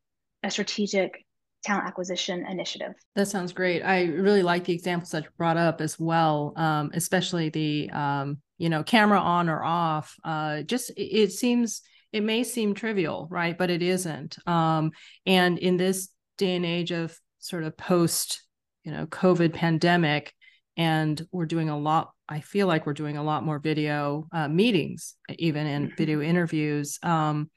a 0.42 0.50
strategic 0.50 1.26
talent 1.62 1.86
acquisition 1.86 2.46
initiative. 2.46 2.94
That 3.14 3.28
sounds 3.28 3.52
great. 3.52 3.82
I 3.82 4.04
really 4.04 4.42
like 4.42 4.64
the 4.64 4.72
examples 4.72 5.10
that 5.10 5.24
you 5.24 5.28
brought 5.36 5.58
up 5.58 5.82
as 5.82 5.98
well, 5.98 6.54
um, 6.56 6.92
especially 6.94 7.50
the 7.50 7.90
um, 7.90 8.38
you 8.56 8.70
know 8.70 8.82
camera 8.82 9.20
on 9.20 9.50
or 9.50 9.62
off. 9.62 10.16
Uh, 10.24 10.62
just 10.62 10.90
it 10.96 11.32
seems 11.32 11.82
it 12.10 12.22
may 12.22 12.44
seem 12.44 12.72
trivial, 12.72 13.28
right? 13.30 13.56
But 13.56 13.68
it 13.68 13.82
isn't. 13.82 14.38
Um, 14.48 14.92
and 15.26 15.58
in 15.58 15.76
this 15.76 16.08
day 16.38 16.56
and 16.56 16.64
age 16.64 16.90
of 16.90 17.14
sort 17.38 17.64
of 17.64 17.76
post 17.76 18.42
you 18.82 18.92
know 18.92 19.04
COVID 19.04 19.52
pandemic, 19.52 20.32
and 20.76 21.20
we're 21.32 21.46
doing 21.46 21.68
a 21.68 21.78
lot. 21.78 22.12
I 22.28 22.40
feel 22.40 22.66
like 22.66 22.86
we're 22.86 22.94
doing 22.94 23.16
a 23.16 23.22
lot 23.22 23.44
more 23.44 23.58
video 23.58 24.26
uh, 24.32 24.48
meetings, 24.48 25.16
even 25.38 25.66
in 25.66 25.86
mm-hmm. 25.86 25.96
video 25.96 26.20
interviews. 26.20 26.98
Um, 27.02 27.50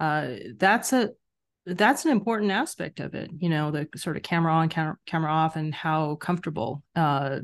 uh, 0.00 0.34
that's 0.56 0.92
a 0.92 1.10
that's 1.74 2.06
an 2.06 2.10
important 2.10 2.50
aspect 2.50 2.98
of 2.98 3.14
it 3.14 3.30
you 3.38 3.48
know 3.48 3.70
the 3.70 3.86
sort 3.96 4.16
of 4.16 4.22
camera 4.22 4.52
on 4.52 4.68
camera, 4.68 4.96
camera 5.06 5.30
off 5.30 5.56
and 5.56 5.74
how 5.74 6.14
comfortable 6.16 6.82
uh 6.96 7.40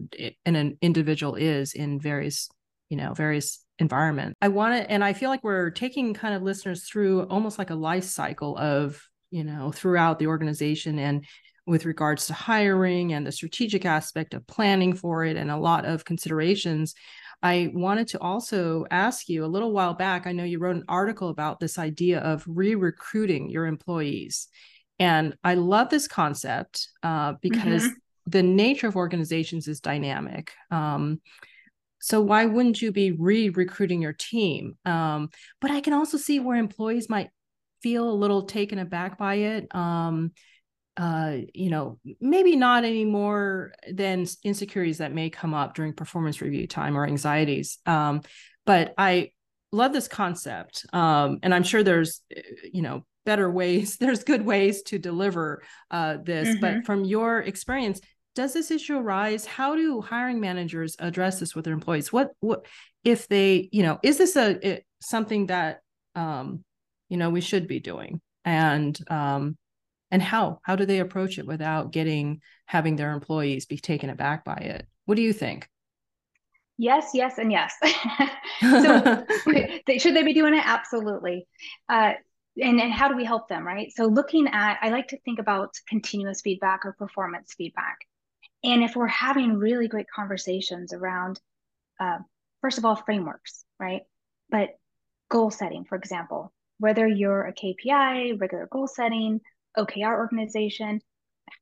an 0.47 0.79
individual 0.81 1.35
is 1.35 1.75
in 1.75 2.01
various 2.01 2.49
you 2.89 2.97
know 2.97 3.13
various 3.13 3.63
environments 3.79 4.35
i 4.41 4.49
want 4.49 4.75
to 4.75 4.91
and 4.91 5.05
i 5.05 5.13
feel 5.13 5.29
like 5.29 5.45
we're 5.45 5.71
taking 5.71 6.15
kind 6.15 6.35
of 6.35 6.43
listeners 6.43 6.85
through 6.85 7.25
almost 7.25 7.59
like 7.59 7.71
a 7.71 7.75
life 7.75 8.05
cycle 8.05 8.57
of 8.57 9.03
you 9.31 9.45
know 9.45 9.71
throughout 9.73 10.19
the 10.19 10.27
organization 10.27 10.99
and 10.99 11.27
with 11.67 11.85
regards 11.85 12.27
to 12.27 12.35
hiring 12.35 13.13
and 13.13 13.27
the 13.27 13.33
strategic 13.33 13.85
aspect 13.87 14.35
of 14.35 14.47
planning 14.47 14.95
for 14.95 15.25
it 15.25 15.37
and 15.37 15.51
a 15.51 15.57
lot 15.57 15.85
of 15.85 16.05
considerations 16.05 16.95
I 17.45 17.71
wanted 17.75 18.09
to 18.09 18.21
also 18.21 18.87
ask 18.91 19.29
you 19.29 19.45
a 19.45 19.47
little 19.47 19.71
while 19.71 19.93
back. 19.93 20.27
I 20.27 20.33
know 20.33 20.45
you 20.45 20.59
wrote 20.59 20.77
an 20.77 20.85
article 20.89 21.29
about 21.29 21.61
this 21.61 21.79
idea 21.79 22.21
of 22.21 22.43
re 22.47 22.75
recruiting 22.75 23.51
your 23.51 23.67
employees. 23.67 24.49
And 24.99 25.37
I 25.45 25.55
love 25.55 25.91
this 25.91 26.09
concept 26.09 26.89
uh, 27.03 27.35
because 27.43 27.83
mm-hmm. 27.83 28.31
the 28.31 28.43
nature 28.43 28.89
of 28.89 28.97
organizations 28.97 29.69
is 29.69 29.81
dynamic. 29.81 30.53
Um, 30.71 31.21
so 31.99 32.23
why 32.23 32.47
wouldn't 32.47 32.81
you 32.81 32.93
be 32.93 33.13
re-recruiting 33.13 34.01
your 34.01 34.13
team? 34.13 34.77
Um, 34.87 35.31
but 35.61 35.71
I 35.71 35.81
can 35.81 35.93
also 35.93 36.17
see 36.17 36.41
where 36.41 36.57
employees 36.57 37.11
might 37.11 37.29
feel 37.83 38.09
a 38.09 38.13
little 38.13 38.43
taken 38.43 38.79
aback 38.79 39.19
by 39.19 39.35
it. 39.35 39.75
Um, 39.75 40.33
uh, 40.97 41.39
you 41.53 41.71
know, 41.71 41.99
maybe 42.21 42.57
not 42.57 42.85
any 42.85 43.05
more 43.05 43.73
than 43.91 44.27
insecurities 44.45 44.99
that 44.99 45.13
may 45.13 45.29
come 45.29 45.53
up 45.53 45.75
during 45.75 45.93
performance 45.93 46.41
review 46.41 46.67
time 46.67 46.97
or 46.97 47.07
anxieties. 47.07 47.79
Um, 47.85 48.23
but 48.65 48.95
I 48.97 49.31
love 49.73 49.93
this 49.93 50.09
concept. 50.09 50.87
Um, 50.93 51.41
and 51.43 51.53
I'm 51.53 51.65
sure 51.65 51.83
there's, 51.83 52.21
eh, 52.35 52.43
you 52.73 52.83
know, 52.83 53.05
better 53.27 53.51
ways, 53.51 53.97
there's 54.01 54.23
good 54.23 54.45
ways 54.45 54.83
to 54.85 54.99
deliver 54.99 55.63
uh, 55.91 56.19
this. 56.23 56.49
Mm-hmm. 56.49 56.61
But 56.61 56.87
from 56.87 57.05
your 57.05 57.41
experience, 57.41 58.01
does 58.37 58.53
this 58.53 58.71
issue 58.71 58.97
arise? 58.97 59.47
How 59.47 59.77
do 59.77 60.01
hiring 60.01 60.41
managers 60.41 60.97
address 60.99 61.41
this 61.41 61.55
with 61.55 61.65
their 61.65 61.75
employees? 61.75 62.13
What, 62.13 62.33
what 62.41 62.67
if 63.05 63.29
they, 63.29 63.69
you 63.73 63.83
know, 63.83 63.99
is 64.03 64.19
this 64.19 64.37
a 64.37 64.75
it, 64.75 64.87
something 65.01 65.47
that, 65.47 65.81
um, 66.15 66.65
you 67.09 67.17
know, 67.17 67.31
we 67.31 67.41
should 67.41 67.69
be 67.69 67.81
doing? 67.81 68.21
And 68.45 68.99
um, 69.09 69.57
and 70.15 70.23
how? 70.23 70.61
How 70.63 70.77
do 70.77 70.87
they 70.87 71.01
approach 71.01 71.39
it 71.41 71.47
without 71.47 71.91
getting 71.91 72.41
having 72.67 72.95
their 72.95 73.11
employees 73.11 73.67
be 73.67 73.79
taken 73.79 74.11
aback 74.11 74.45
by 74.45 74.55
it? 74.55 74.87
What 75.07 75.17
do 75.17 75.23
you 75.23 75.33
think? 75.33 75.69
Yes 76.79 77.11
yes 77.15 77.37
and 77.39 77.51
yes. 77.51 77.75
So 78.61 79.27
should 79.99 80.15
they 80.15 80.23
be 80.23 80.33
doing 80.33 80.55
it? 80.55 80.63
Absolutely. 80.65 81.49
Uh, 81.89 82.13
and, 82.63 82.81
and 82.81 82.93
how 82.93 83.09
do 83.09 83.17
we 83.17 83.25
help 83.25 83.49
them 83.49 83.67
right? 83.67 83.91
So 83.93 84.05
looking 84.05 84.47
at 84.47 84.79
i 84.83 84.91
like 84.91 85.09
to 85.09 85.19
think 85.23 85.41
about 85.41 85.75
continuous 85.89 86.43
feedback 86.43 86.85
or 86.85 86.93
performance 86.93 87.53
feedback. 87.59 87.99
And 88.63 88.85
if 88.85 88.95
we're 88.95 89.09
having 89.09 89.55
really 89.57 89.89
great 89.89 90.07
conversations 90.15 90.93
around 90.93 91.41
uh, 91.99 92.19
first 92.61 92.79
of 92.79 92.85
all 92.85 92.95
frameworks 92.95 93.65
right? 93.81 94.03
But 94.49 94.79
goal 95.29 95.51
setting 95.51 95.85
for 95.85 95.97
example 95.97 96.53
whether 96.79 97.07
you're 97.09 97.47
a 97.47 97.53
kpi 97.53 98.41
regular 98.41 98.69
goal 98.71 98.87
setting 98.87 99.41
OKR 99.77 100.17
organization, 100.17 101.01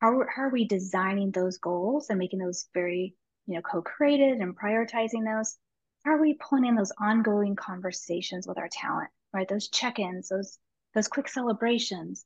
how, 0.01 0.23
how 0.35 0.43
are 0.43 0.51
we 0.51 0.67
designing 0.67 1.31
those 1.31 1.59
goals 1.59 2.11
and 2.11 2.19
making 2.19 2.39
those 2.39 2.67
very, 2.75 3.15
you 3.47 3.55
know, 3.55 3.63
co-created 3.63 4.39
and 4.39 4.57
prioritizing 4.59 5.25
those? 5.25 5.57
How 6.05 6.13
are 6.13 6.21
we 6.21 6.35
pulling 6.35 6.67
in 6.67 6.75
those 6.75 6.93
ongoing 7.01 7.57
conversations 7.57 8.47
with 8.47 8.59
our 8.59 8.69
talent, 8.71 9.11
right? 9.33 9.49
Those 9.49 9.69
check-ins, 9.69 10.29
those 10.29 10.59
those 10.95 11.09
quick 11.09 11.29
celebrations, 11.29 12.25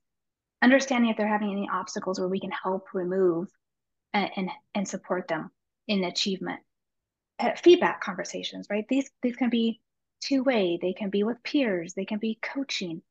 understanding 0.61 1.09
if 1.09 1.15
they're 1.15 1.27
having 1.27 1.51
any 1.51 1.69
obstacles 1.71 2.19
where 2.19 2.27
we 2.27 2.39
can 2.39 2.51
help 2.51 2.93
remove 2.93 3.47
and, 4.13 4.29
and, 4.35 4.49
and 4.75 4.87
support 4.87 5.27
them 5.27 5.51
in 5.87 6.03
achievement. 6.03 6.59
Uh, 7.39 7.51
feedback 7.55 8.01
conversations, 8.01 8.67
right? 8.69 8.85
These 8.89 9.09
these 9.21 9.35
can 9.35 9.49
be 9.49 9.79
two 10.21 10.43
way. 10.43 10.79
They 10.81 10.93
can 10.93 11.09
be 11.09 11.23
with 11.23 11.43
peers. 11.43 11.93
They 11.93 12.05
can 12.05 12.17
be 12.17 12.39
coaching 12.41 13.03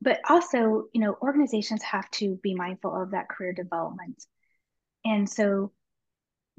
but 0.00 0.20
also 0.28 0.84
you 0.92 1.00
know 1.00 1.16
organizations 1.22 1.82
have 1.82 2.10
to 2.12 2.36
be 2.42 2.54
mindful 2.54 2.94
of 2.94 3.10
that 3.12 3.28
career 3.28 3.52
development. 3.52 4.24
And 5.04 5.28
so 5.28 5.72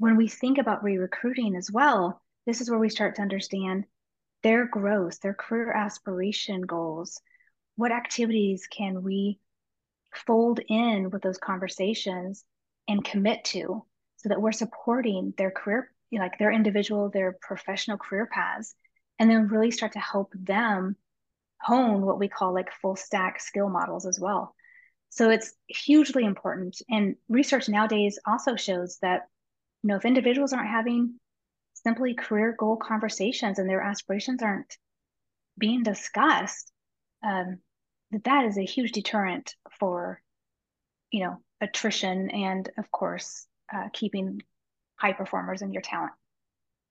when 0.00 0.16
we 0.16 0.28
think 0.28 0.56
about 0.56 0.82
re-recruiting 0.82 1.54
as 1.54 1.70
well 1.70 2.22
this 2.46 2.60
is 2.62 2.70
where 2.70 2.78
we 2.78 2.88
start 2.88 3.14
to 3.16 3.22
understand 3.22 3.84
their 4.42 4.66
growth 4.66 5.20
their 5.20 5.34
career 5.34 5.70
aspiration 5.72 6.62
goals 6.62 7.20
what 7.76 7.92
activities 7.92 8.66
can 8.66 9.02
we 9.02 9.38
fold 10.14 10.58
in 10.68 11.10
with 11.10 11.22
those 11.22 11.38
conversations 11.38 12.44
and 12.88 13.04
commit 13.04 13.44
to 13.44 13.84
so 14.16 14.28
that 14.30 14.40
we're 14.40 14.52
supporting 14.52 15.32
their 15.36 15.50
career 15.50 15.92
like 16.12 16.38
their 16.38 16.50
individual 16.50 17.10
their 17.10 17.36
professional 17.40 17.98
career 17.98 18.26
paths 18.32 18.74
and 19.18 19.30
then 19.30 19.48
really 19.48 19.70
start 19.70 19.92
to 19.92 20.00
help 20.00 20.32
them 20.34 20.96
hone 21.60 22.02
what 22.02 22.18
we 22.18 22.28
call 22.28 22.54
like 22.54 22.72
full 22.80 22.96
stack 22.96 23.40
skill 23.40 23.68
models 23.68 24.06
as 24.06 24.18
well. 24.18 24.54
So 25.10 25.30
it's 25.30 25.52
hugely 25.66 26.24
important. 26.24 26.80
And 26.88 27.16
research 27.28 27.68
nowadays 27.68 28.18
also 28.26 28.56
shows 28.56 28.98
that, 29.02 29.28
you 29.82 29.88
know, 29.88 29.96
if 29.96 30.04
individuals 30.04 30.52
aren't 30.52 30.68
having 30.68 31.18
simply 31.74 32.14
career 32.14 32.54
goal 32.58 32.76
conversations 32.76 33.58
and 33.58 33.68
their 33.68 33.82
aspirations 33.82 34.42
aren't 34.42 34.76
being 35.58 35.82
discussed, 35.82 36.72
um, 37.24 37.58
that 38.12 38.24
that 38.24 38.44
is 38.46 38.56
a 38.56 38.64
huge 38.64 38.92
deterrent 38.92 39.54
for, 39.78 40.22
you 41.10 41.24
know, 41.24 41.38
attrition 41.60 42.30
and 42.30 42.70
of 42.78 42.90
course 42.90 43.46
uh, 43.74 43.88
keeping 43.92 44.40
high 44.96 45.12
performers 45.12 45.62
in 45.62 45.72
your 45.72 45.82
talent. 45.82 46.12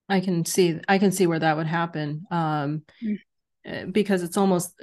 I 0.08 0.20
can 0.20 0.44
see 0.46 0.80
I 0.88 0.98
can 0.98 1.12
see 1.12 1.28
where 1.28 1.40
that 1.40 1.56
would 1.56 1.68
happen. 1.68 2.26
Um, 2.32 2.84
mm. 3.04 3.20
Eh, 3.66 3.84
because 3.86 4.24
it's 4.24 4.38
almost 4.38 4.82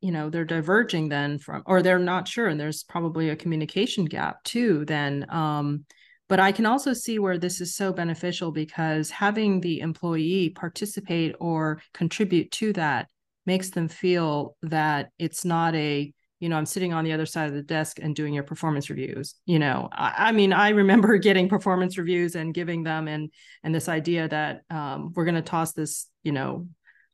you 0.00 0.10
know 0.10 0.28
they're 0.28 0.44
diverging 0.44 1.08
then 1.08 1.38
from 1.38 1.62
or 1.64 1.80
they're 1.80 1.98
not 1.98 2.26
sure 2.26 2.48
and 2.48 2.58
there's 2.58 2.82
probably 2.82 3.28
a 3.28 3.36
communication 3.36 4.04
gap 4.04 4.42
too 4.42 4.84
then 4.84 5.24
um 5.28 5.84
but 6.28 6.40
i 6.40 6.50
can 6.50 6.66
also 6.66 6.92
see 6.92 7.20
where 7.20 7.38
this 7.38 7.60
is 7.60 7.76
so 7.76 7.92
beneficial 7.92 8.50
because 8.50 9.10
having 9.10 9.60
the 9.60 9.78
employee 9.78 10.50
participate 10.50 11.36
or 11.38 11.80
contribute 11.94 12.50
to 12.50 12.72
that 12.72 13.06
makes 13.46 13.70
them 13.70 13.86
feel 13.86 14.56
that 14.62 15.10
it's 15.20 15.44
not 15.44 15.76
a 15.76 16.12
you 16.40 16.48
know 16.48 16.56
i'm 16.56 16.66
sitting 16.66 16.92
on 16.92 17.04
the 17.04 17.12
other 17.12 17.26
side 17.26 17.48
of 17.48 17.54
the 17.54 17.62
desk 17.62 18.00
and 18.02 18.16
doing 18.16 18.34
your 18.34 18.42
performance 18.42 18.90
reviews 18.90 19.36
you 19.46 19.60
know? 19.60 19.88
I, 19.92 20.14
I 20.16 20.32
mean 20.32 20.52
i 20.52 20.70
remember 20.70 21.16
getting 21.18 21.48
performance 21.48 21.96
reviews 21.96 22.34
and 22.34 22.52
giving 22.52 22.82
them 22.82 23.06
and 23.06 23.30
and 23.62 23.72
this 23.72 23.88
idea 23.88 24.26
that 24.26 24.62
um, 24.68 25.12
we're 25.14 25.26
going 25.26 25.36
to 25.36 25.42
toss 25.42 25.74
this 25.74 26.08
you 26.24 26.32
know 26.32 26.66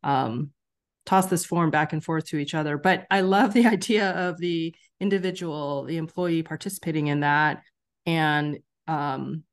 um, 0.03 0.51
toss 1.05 1.27
this 1.27 1.45
form 1.45 1.71
back 1.71 1.93
and 1.93 2.05
forth 2.05 2.27
to 2.27 2.39
each 2.39 2.55
other. 2.55 2.77
But 2.79 3.07
i 3.11 3.21
love 3.21 3.53
the 3.53 3.67
idea 3.77 4.11
of 4.11 4.39
the 4.39 4.75
individual 5.01 5.85
the 5.85 5.97
employee 5.97 6.43
participating 6.43 7.09
in 7.09 7.21
that 7.21 7.63
and 8.07 8.59
um, 8.87 9.45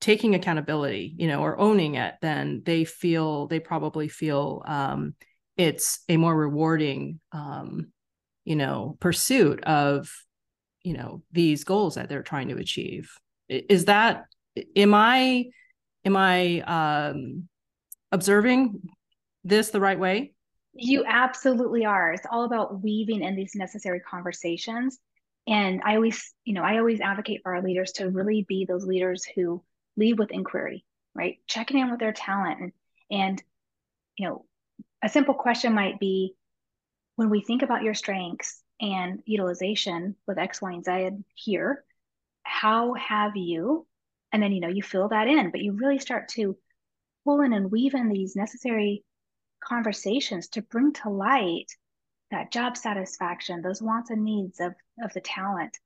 taking 0.00 0.34
accountability 0.34 1.14
you 1.16 1.26
know 1.26 1.40
or 1.42 1.58
owning 1.58 1.94
it 1.94 2.14
then 2.20 2.62
they 2.64 2.84
feel 2.84 3.46
they 3.46 3.60
probably 3.60 4.08
feel 4.08 4.62
um, 4.66 5.14
it's 5.56 6.00
a 6.08 6.16
more 6.16 6.34
rewarding 6.34 7.20
um, 7.32 7.86
you 8.44 8.56
know 8.56 8.96
pursuit 9.00 9.62
of 9.64 10.10
you 10.82 10.94
know 10.94 11.22
these 11.32 11.64
goals 11.64 11.96
that 11.96 12.08
they're 12.08 12.22
trying 12.22 12.48
to 12.48 12.56
achieve. 12.58 13.10
Is 13.48 13.86
that 13.86 14.26
am 14.76 14.94
i 14.94 15.46
am 16.04 16.16
i 16.16 16.60
um 16.60 17.48
observing 18.12 18.80
this 19.42 19.70
the 19.70 19.80
right 19.80 19.98
way 19.98 20.32
you 20.78 21.04
absolutely 21.06 21.84
are. 21.84 22.12
It's 22.12 22.26
all 22.30 22.44
about 22.44 22.82
weaving 22.82 23.22
in 23.22 23.36
these 23.36 23.54
necessary 23.54 24.00
conversations. 24.00 24.98
And 25.48 25.80
i 25.84 25.94
always 25.94 26.34
you 26.44 26.54
know 26.54 26.62
i 26.62 26.78
always 26.78 27.00
advocate 27.00 27.42
for 27.42 27.54
our 27.54 27.62
leaders 27.62 27.92
to 27.92 28.10
really 28.10 28.44
be 28.48 28.64
those 28.64 28.84
leaders 28.84 29.24
who 29.24 29.62
lead 29.96 30.18
with 30.18 30.32
inquiry 30.32 30.84
right? 31.16 31.38
Checking 31.46 31.78
in 31.78 31.90
with 31.90 31.98
their 31.98 32.12
talent. 32.12 32.60
And 32.60 32.72
and 33.10 33.42
you 34.16 34.28
know 34.28 34.44
a 35.02 35.08
simple 35.08 35.34
question 35.34 35.72
might 35.72 35.98
be 35.98 36.34
when 37.16 37.30
we 37.30 37.40
think 37.40 37.62
about 37.62 37.82
your 37.82 37.94
strengths 37.94 38.62
and 38.80 39.22
utilization 39.24 40.16
with 40.26 40.38
X, 40.38 40.60
Y, 40.60 40.72
and 40.72 40.84
Z 40.84 41.10
here, 41.34 41.84
how 42.42 42.92
have 42.94 43.36
you? 43.36 43.86
And 44.32 44.42
then, 44.42 44.52
you 44.52 44.60
know, 44.60 44.68
you 44.68 44.82
fill 44.82 45.08
that 45.08 45.28
in, 45.28 45.50
but 45.50 45.60
you 45.60 45.72
really 45.72 45.98
start 45.98 46.28
to 46.30 46.58
pull 47.24 47.40
in 47.40 47.54
and 47.54 47.70
weave 47.70 47.94
in 47.94 48.10
these 48.10 48.36
necessary 48.36 49.02
conversations 49.66 50.48
to 50.48 50.62
bring 50.62 50.92
to 50.92 51.10
light 51.10 51.66
that 52.30 52.52
job 52.52 52.76
satisfaction, 52.76 53.62
those 53.62 53.82
wants 53.82 54.10
and 54.10 54.24
needs 54.24 54.60
of, 54.60 54.74
of 55.02 55.12
the 55.12 55.20
talent. 55.20 55.76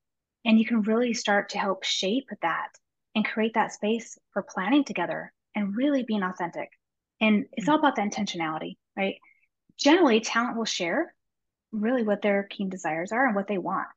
And 0.44 0.58
you 0.58 0.64
can 0.64 0.82
really 0.82 1.12
start 1.12 1.50
to 1.50 1.58
help 1.58 1.84
shape 1.84 2.28
that 2.42 2.68
and 3.14 3.24
create 3.24 3.54
that 3.54 3.72
space 3.72 4.18
for 4.32 4.42
planning 4.42 4.84
together 4.84 5.32
and 5.54 5.76
really 5.76 6.02
being 6.02 6.22
authentic. 6.22 6.70
And 7.20 7.46
it's 7.52 7.66
mm-hmm. 7.66 7.72
all 7.72 7.78
about 7.78 7.96
the 7.96 8.02
intentionality, 8.02 8.76
right? 8.96 9.16
Generally, 9.76 10.20
talent 10.20 10.56
will 10.56 10.64
share 10.64 11.14
really 11.72 12.02
what 12.02 12.22
their 12.22 12.44
keen 12.44 12.68
desires 12.68 13.12
are 13.12 13.26
and 13.26 13.36
what 13.36 13.48
they 13.48 13.58
want. 13.58 13.88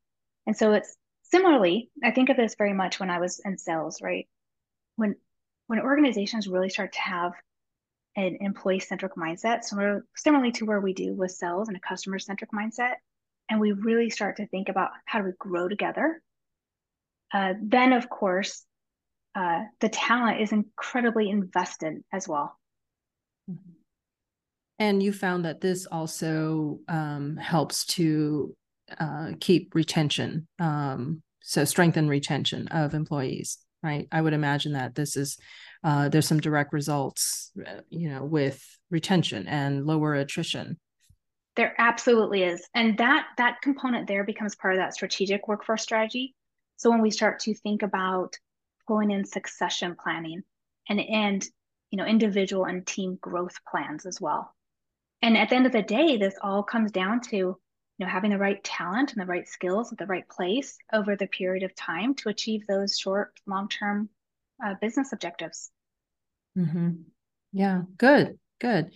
And 0.45 0.55
so 0.57 0.73
it's 0.73 0.95
similarly, 1.23 1.89
I 2.03 2.11
think 2.11 2.29
of 2.29 2.37
this 2.37 2.55
very 2.57 2.73
much 2.73 2.99
when 2.99 3.09
I 3.09 3.19
was 3.19 3.41
in 3.43 3.57
sales, 3.57 4.01
right? 4.01 4.27
When 4.95 5.15
when 5.67 5.79
organizations 5.79 6.47
really 6.47 6.69
start 6.69 6.93
to 6.93 6.99
have 6.99 7.31
an 8.15 8.37
employee 8.41 8.79
centric 8.79 9.15
mindset, 9.15 9.63
similar 9.63 10.05
similarly 10.15 10.51
to 10.53 10.65
where 10.65 10.79
we 10.79 10.93
do 10.93 11.13
with 11.13 11.31
sales 11.31 11.67
and 11.67 11.77
a 11.77 11.79
customer 11.79 12.19
centric 12.19 12.51
mindset, 12.51 12.93
and 13.49 13.59
we 13.59 13.71
really 13.71 14.09
start 14.09 14.37
to 14.37 14.47
think 14.47 14.69
about 14.69 14.91
how 15.05 15.19
do 15.19 15.25
we 15.25 15.31
grow 15.37 15.67
together. 15.67 16.21
Uh, 17.33 17.53
then, 17.61 17.93
of 17.93 18.09
course, 18.09 18.63
uh, 19.35 19.63
the 19.79 19.89
talent 19.89 20.41
is 20.41 20.51
incredibly 20.51 21.29
invested 21.29 22.03
as 22.11 22.27
well. 22.27 22.57
Mm-hmm. 23.49 23.71
And 24.79 25.01
you 25.01 25.13
found 25.13 25.45
that 25.45 25.61
this 25.61 25.85
also 25.85 26.79
um, 26.87 27.37
helps 27.37 27.85
to 27.85 28.55
uh, 28.99 29.31
keep 29.39 29.73
retention, 29.75 30.47
um, 30.59 31.21
so 31.41 31.63
strengthen 31.63 32.07
retention 32.07 32.67
of 32.67 32.93
employees, 32.93 33.59
right? 33.81 34.07
I 34.11 34.21
would 34.21 34.33
imagine 34.33 34.73
that 34.73 34.95
this 34.95 35.15
is 35.15 35.37
uh, 35.83 36.09
there's 36.09 36.27
some 36.27 36.39
direct 36.39 36.73
results, 36.73 37.51
uh, 37.65 37.81
you 37.89 38.09
know, 38.09 38.23
with 38.23 38.63
retention 38.89 39.47
and 39.47 39.85
lower 39.85 40.15
attrition. 40.15 40.79
There 41.55 41.75
absolutely 41.77 42.43
is, 42.43 42.67
and 42.73 42.97
that 42.97 43.27
that 43.37 43.61
component 43.61 44.07
there 44.07 44.23
becomes 44.23 44.55
part 44.55 44.73
of 44.73 44.79
that 44.79 44.93
strategic 44.93 45.47
workforce 45.47 45.83
strategy. 45.83 46.33
So 46.77 46.89
when 46.89 47.01
we 47.01 47.11
start 47.11 47.39
to 47.41 47.53
think 47.53 47.83
about 47.83 48.37
pulling 48.87 49.11
in 49.11 49.25
succession 49.25 49.95
planning 50.01 50.43
and 50.89 50.99
and 50.99 51.45
you 51.91 51.97
know 51.97 52.05
individual 52.05 52.65
and 52.65 52.85
team 52.85 53.17
growth 53.21 53.55
plans 53.69 54.05
as 54.05 54.19
well 54.19 54.53
and 55.21 55.37
at 55.37 55.49
the 55.49 55.55
end 55.55 55.65
of 55.65 55.71
the 55.71 55.81
day 55.81 56.17
this 56.17 56.35
all 56.41 56.63
comes 56.63 56.91
down 56.91 57.21
to 57.21 57.37
you 57.37 57.59
know 57.99 58.07
having 58.07 58.31
the 58.31 58.37
right 58.37 58.63
talent 58.63 59.13
and 59.13 59.21
the 59.21 59.31
right 59.31 59.47
skills 59.47 59.91
at 59.91 59.97
the 59.97 60.05
right 60.05 60.27
place 60.29 60.77
over 60.91 61.15
the 61.15 61.27
period 61.27 61.63
of 61.63 61.75
time 61.75 62.13
to 62.15 62.29
achieve 62.29 62.65
those 62.67 62.97
short 62.97 63.33
long-term 63.47 64.09
uh, 64.63 64.73
business 64.81 65.13
objectives 65.13 65.71
mm-hmm. 66.57 66.91
yeah 67.51 67.81
good 67.97 68.37
good 68.59 68.91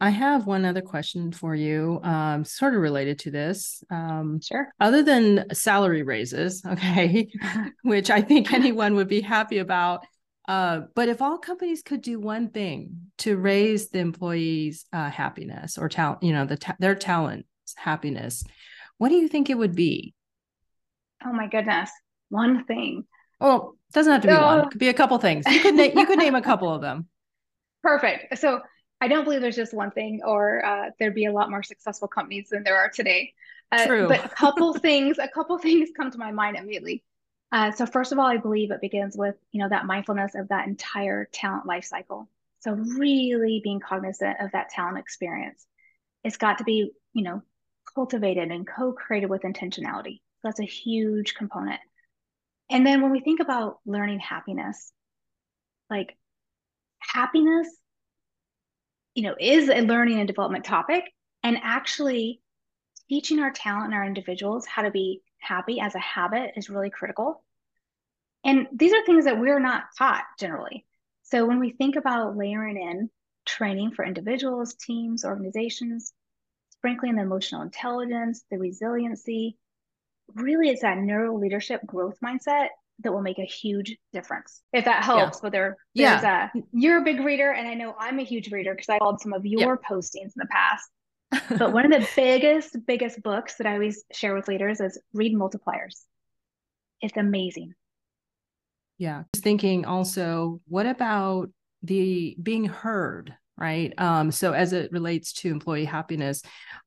i 0.00 0.10
have 0.10 0.46
one 0.46 0.64
other 0.64 0.82
question 0.82 1.32
for 1.32 1.54
you 1.54 2.00
um, 2.02 2.44
sort 2.44 2.74
of 2.74 2.80
related 2.80 3.18
to 3.18 3.30
this 3.30 3.82
um, 3.90 4.40
sure 4.40 4.72
other 4.80 5.02
than 5.02 5.44
salary 5.52 6.02
raises 6.02 6.64
okay 6.66 7.28
which 7.82 8.10
i 8.10 8.20
think 8.20 8.52
anyone 8.54 8.94
would 8.94 9.08
be 9.08 9.20
happy 9.20 9.58
about 9.58 10.04
uh, 10.50 10.80
but 10.96 11.08
if 11.08 11.22
all 11.22 11.38
companies 11.38 11.80
could 11.80 12.02
do 12.02 12.18
one 12.18 12.50
thing 12.50 12.90
to 13.18 13.36
raise 13.36 13.90
the 13.90 14.00
employees' 14.00 14.84
uh, 14.92 15.08
happiness 15.08 15.78
or 15.78 15.88
talent, 15.88 16.24
you 16.24 16.32
know, 16.32 16.44
the 16.44 16.56
ta- 16.56 16.74
their 16.80 16.96
talent 16.96 17.46
happiness, 17.76 18.42
what 18.98 19.10
do 19.10 19.14
you 19.14 19.28
think 19.28 19.48
it 19.48 19.56
would 19.56 19.76
be? 19.76 20.12
Oh 21.24 21.32
my 21.32 21.46
goodness, 21.46 21.90
one 22.30 22.64
thing. 22.64 23.04
Oh, 23.40 23.74
it 23.88 23.94
doesn't 23.94 24.12
have 24.12 24.22
to 24.22 24.28
be 24.28 24.34
one. 24.34 24.60
It 24.60 24.70
could 24.70 24.78
be 24.78 24.88
a 24.88 24.94
couple 24.94 25.18
things. 25.18 25.46
You 25.46 25.60
could 25.60 25.74
na- 25.74 26.00
you 26.00 26.06
could 26.06 26.18
name 26.18 26.34
a 26.34 26.42
couple 26.42 26.72
of 26.72 26.80
them. 26.80 27.08
Perfect. 27.82 28.38
So 28.38 28.60
I 29.00 29.08
don't 29.08 29.24
believe 29.24 29.40
there's 29.40 29.56
just 29.56 29.72
one 29.72 29.90
thing, 29.90 30.20
or 30.24 30.64
uh, 30.64 30.90
there'd 30.98 31.14
be 31.14 31.24
a 31.24 31.32
lot 31.32 31.50
more 31.50 31.62
successful 31.62 32.08
companies 32.08 32.50
than 32.50 32.62
there 32.62 32.76
are 32.76 32.90
today. 32.90 33.32
Uh, 33.72 33.86
True. 33.86 34.08
But 34.08 34.24
a 34.24 34.28
couple 34.28 34.74
things, 34.86 35.18
a 35.18 35.28
couple 35.28 35.56
things 35.58 35.90
come 35.96 36.10
to 36.10 36.18
my 36.18 36.32
mind 36.32 36.56
immediately. 36.56 37.02
Uh, 37.52 37.72
so 37.72 37.86
first 37.86 38.12
of 38.12 38.18
all, 38.18 38.26
I 38.26 38.36
believe 38.36 38.70
it 38.70 38.80
begins 38.80 39.16
with 39.16 39.36
you 39.52 39.62
know 39.62 39.68
that 39.68 39.86
mindfulness 39.86 40.34
of 40.34 40.48
that 40.48 40.68
entire 40.68 41.28
talent 41.32 41.66
life 41.66 41.84
cycle. 41.84 42.28
So 42.60 42.72
really 42.72 43.60
being 43.64 43.80
cognizant 43.80 44.36
of 44.40 44.52
that 44.52 44.68
talent 44.68 44.98
experience. 44.98 45.66
It's 46.22 46.36
got 46.36 46.58
to 46.58 46.64
be 46.64 46.92
you 47.12 47.24
know 47.24 47.42
cultivated 47.94 48.50
and 48.50 48.66
co-created 48.66 49.30
with 49.30 49.42
intentionality. 49.42 50.20
So 50.42 50.48
that's 50.48 50.60
a 50.60 50.64
huge 50.64 51.34
component. 51.34 51.80
And 52.70 52.86
then 52.86 53.02
when 53.02 53.10
we 53.10 53.20
think 53.20 53.40
about 53.40 53.80
learning 53.84 54.20
happiness, 54.20 54.92
like 55.90 56.16
happiness, 57.00 57.68
you 59.14 59.24
know, 59.24 59.34
is 59.38 59.68
a 59.68 59.80
learning 59.80 60.18
and 60.18 60.28
development 60.28 60.64
topic, 60.64 61.04
and 61.42 61.58
actually 61.62 62.40
teaching 63.08 63.40
our 63.40 63.50
talent 63.50 63.86
and 63.86 63.94
our 63.94 64.04
individuals 64.04 64.66
how 64.66 64.82
to 64.82 64.90
be 64.92 65.20
happy 65.40 65.80
as 65.80 65.96
a 65.96 65.98
habit 65.98 66.52
is 66.56 66.70
really 66.70 66.90
critical. 66.90 67.42
And 68.44 68.68
these 68.72 68.92
are 68.92 69.04
things 69.04 69.24
that 69.24 69.40
we're 69.40 69.58
not 69.58 69.84
taught 69.98 70.22
generally. 70.38 70.86
So 71.22 71.46
when 71.46 71.58
we 71.58 71.72
think 71.72 71.96
about 71.96 72.36
layering 72.36 72.76
in 72.76 73.10
training 73.46 73.92
for 73.92 74.04
individuals, 74.04 74.74
teams, 74.74 75.24
organizations, 75.24 76.12
sprinkling 76.70 77.16
the 77.16 77.22
emotional 77.22 77.62
intelligence, 77.62 78.44
the 78.50 78.58
resiliency, 78.58 79.58
really 80.34 80.70
it's 80.70 80.82
that 80.82 80.98
neuro 80.98 81.36
leadership 81.36 81.80
growth 81.86 82.18
mindset 82.24 82.68
that 83.02 83.12
will 83.12 83.22
make 83.22 83.38
a 83.38 83.44
huge 83.44 83.96
difference. 84.12 84.62
If 84.72 84.84
that 84.84 85.04
helps, 85.04 85.38
yeah. 85.38 85.42
whether 85.42 85.76
there's 85.94 86.22
yeah. 86.22 86.48
a 86.54 86.60
you're 86.72 86.98
a 86.98 87.04
big 87.04 87.20
reader, 87.20 87.52
and 87.52 87.66
I 87.66 87.74
know 87.74 87.94
I'm 87.98 88.18
a 88.18 88.24
huge 88.24 88.52
reader 88.52 88.74
because 88.74 88.88
I 88.88 88.98
followed 88.98 89.20
some 89.20 89.32
of 89.32 89.46
your 89.46 89.80
yeah. 89.82 89.88
postings 89.88 90.32
in 90.32 90.32
the 90.36 90.48
past 90.50 90.88
but 91.58 91.72
one 91.72 91.92
of 91.92 92.00
the 92.00 92.08
biggest, 92.16 92.76
biggest 92.86 93.22
books 93.22 93.56
that 93.56 93.66
I 93.66 93.74
always 93.74 94.04
share 94.12 94.34
with 94.34 94.48
leaders 94.48 94.80
is 94.80 94.98
Read 95.12 95.34
Multipliers. 95.34 96.02
It's 97.00 97.16
amazing. 97.16 97.74
Yeah. 98.98 99.24
Just 99.34 99.44
thinking 99.44 99.84
also, 99.84 100.60
what 100.66 100.86
about 100.86 101.50
the 101.82 102.36
being 102.42 102.64
heard? 102.64 103.34
Right. 103.60 103.92
Um, 103.98 104.30
so 104.30 104.54
as 104.54 104.72
it 104.72 104.90
relates 104.90 105.34
to 105.34 105.50
employee 105.50 105.84
happiness, 105.84 106.40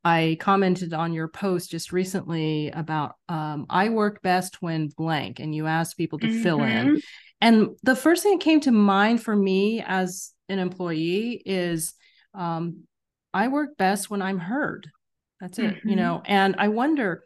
I 0.03 0.37
commented 0.39 0.91
on 0.91 1.13
your 1.13 1.27
post 1.27 1.69
just 1.69 1.91
recently 1.91 2.71
about 2.71 3.13
um, 3.29 3.67
I 3.69 3.89
work 3.89 4.23
best 4.23 4.59
when 4.59 4.87
blank, 4.87 5.39
and 5.39 5.53
you 5.53 5.67
asked 5.67 5.97
people 5.97 6.17
to 6.17 6.27
mm-hmm. 6.27 6.41
fill 6.41 6.63
in. 6.63 6.87
Mm-hmm. 6.87 6.97
And 7.41 7.69
the 7.83 7.95
first 7.95 8.23
thing 8.23 8.39
that 8.39 8.43
came 8.43 8.59
to 8.61 8.71
mind 8.71 9.21
for 9.21 9.35
me 9.35 9.83
as 9.85 10.31
an 10.49 10.57
employee 10.57 11.43
is 11.45 11.93
um, 12.33 12.85
I 13.35 13.49
work 13.49 13.77
best 13.77 14.09
when 14.09 14.23
I'm 14.23 14.39
heard. 14.39 14.89
That's 15.39 15.59
it, 15.59 15.75
mm-hmm. 15.75 15.89
you 15.89 15.95
know. 15.95 16.23
And 16.25 16.55
I 16.57 16.69
wonder, 16.69 17.25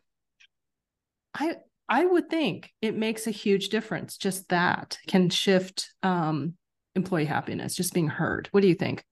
I 1.34 1.56
I 1.88 2.06
would 2.06 2.30
think 2.30 2.70
it 2.82 2.98
makes 2.98 3.28
a 3.28 3.32
huge 3.32 3.70
difference. 3.70 4.18
Just 4.18 4.50
that 4.50 4.98
can 5.08 5.30
shift 5.30 5.94
um, 6.04 6.56
employee 6.96 7.26
happiness, 7.26 7.76
just 7.76 7.94
being 7.94 8.10
heard. 8.10 8.50
What 8.52 8.60
do 8.60 8.68
you 8.68 8.76
think? 8.76 9.06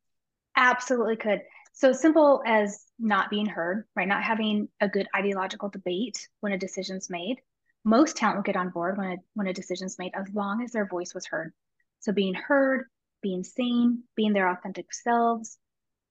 Absolutely 0.56 1.18
could. 1.18 1.42
So 1.74 1.92
simple 1.92 2.42
as 2.46 2.86
not 2.98 3.30
being 3.30 3.46
heard, 3.46 3.86
right? 3.96 4.08
Not 4.08 4.24
having 4.24 4.70
a 4.80 4.88
good 4.88 5.08
ideological 5.16 5.70
debate 5.70 6.30
when 6.40 6.54
a 6.54 6.58
decision's 6.58 7.10
made. 7.10 7.42
Most 7.84 8.16
talent 8.16 8.38
will 8.38 8.44
get 8.44 8.56
on 8.56 8.70
board 8.70 8.98
when 8.98 9.12
a, 9.12 9.18
when 9.34 9.48
a 9.48 9.54
decision's 9.54 10.00
made 10.00 10.14
as 10.16 10.34
long 10.34 10.64
as 10.64 10.72
their 10.72 10.88
voice 10.88 11.14
was 11.14 11.26
heard. 11.26 11.54
So 12.00 12.14
being 12.14 12.34
heard, 12.34 12.86
being 13.22 13.44
seen, 13.44 14.04
being 14.16 14.34
their 14.34 14.50
authentic 14.50 14.94
selves, 14.94 15.58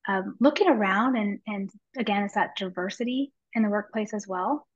um, 0.07 0.37
looking 0.39 0.69
around 0.69 1.17
and 1.17 1.41
and 1.47 1.71
again, 1.97 2.25
it's 2.25 2.35
that 2.35 2.57
diversity 2.57 3.33
in 3.55 3.63
the 3.63 3.71
workplace 3.71 4.13
as 4.13 4.29
well. 4.29 4.67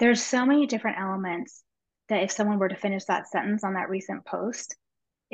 There's 0.00 0.22
so 0.22 0.44
many 0.44 0.66
different 0.66 0.98
elements 0.98 1.62
that 2.08 2.22
if 2.22 2.32
someone 2.32 2.58
were 2.58 2.68
to 2.68 2.76
finish 2.76 3.04
that 3.04 3.28
sentence 3.28 3.62
on 3.62 3.74
that 3.74 3.88
recent 3.88 4.24
post, 4.24 4.76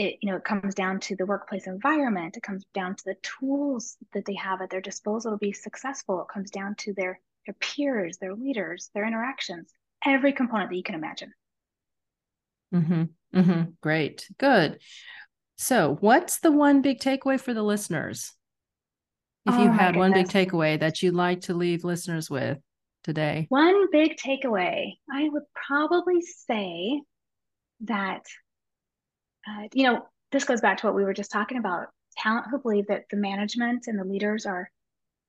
it 0.01 0.17
you 0.23 0.31
know 0.31 0.37
it 0.37 0.45
comes 0.45 0.75
down 0.75 0.99
to 1.01 1.15
the 1.15 1.27
workplace 1.27 1.67
environment. 1.67 2.37
It 2.37 2.43
comes 2.43 2.65
down 2.73 2.97
to 2.97 3.05
the 3.05 3.17
tools 3.23 3.97
that 4.15 4.25
they 4.25 4.35
have 4.35 4.63
at 4.63 4.71
their 4.71 4.81
disposal 4.81 5.33
to 5.33 5.39
be 5.39 5.53
successful. 5.53 6.23
It 6.23 6.33
comes 6.33 6.51
down 6.51 6.75
to 6.77 6.95
their 6.95 7.21
their 7.47 7.55
peers 7.55 8.19
their 8.19 8.35
leaders 8.35 8.91
their 8.95 9.07
interactions 9.07 9.73
every 10.05 10.33
component 10.33 10.71
that 10.71 10.77
you 10.77 10.83
can 10.83 10.95
imagine. 10.95 11.33
Mm-hmm. 12.75 13.03
Mm-hmm. 13.35 13.63
great. 13.81 14.29
Good. 14.39 14.79
So 15.57 15.99
what's 16.01 16.41
the 16.41 16.51
one 16.51 16.81
big 16.81 17.01
takeaway 17.01 17.39
for 17.39 17.53
the 17.53 17.63
listeners? 17.63 18.33
If 19.47 19.55
you 19.55 19.69
oh 19.69 19.73
had 19.73 19.97
one 19.97 20.13
big 20.13 20.29
takeaway 20.29 20.81
that 20.81 21.03
you'd 21.03 21.15
like 21.15 21.43
to 21.43 21.55
leave 21.55 21.85
listeners 21.85 22.31
with 22.31 22.59
today. 23.05 23.47
One 23.49 23.91
big 23.91 24.17
takeaway. 24.17 24.93
I 25.13 25.29
would 25.29 25.45
probably 25.55 26.21
say 26.23 27.03
that 27.83 28.23
uh, 29.49 29.69
you 29.73 29.85
know, 29.85 30.07
this 30.33 30.45
goes 30.45 30.61
back 30.61 30.79
to 30.79 30.87
what 30.87 30.95
we 30.95 31.05
were 31.05 31.15
just 31.15 31.33
talking 31.33 31.59
about 31.59 31.89
talent 32.17 32.47
who 32.51 32.59
believe 32.59 32.87
that 32.89 33.05
the 33.11 33.17
management 33.17 33.87
and 33.87 33.99
the 33.99 34.05
leaders 34.05 34.47
are 34.47 34.71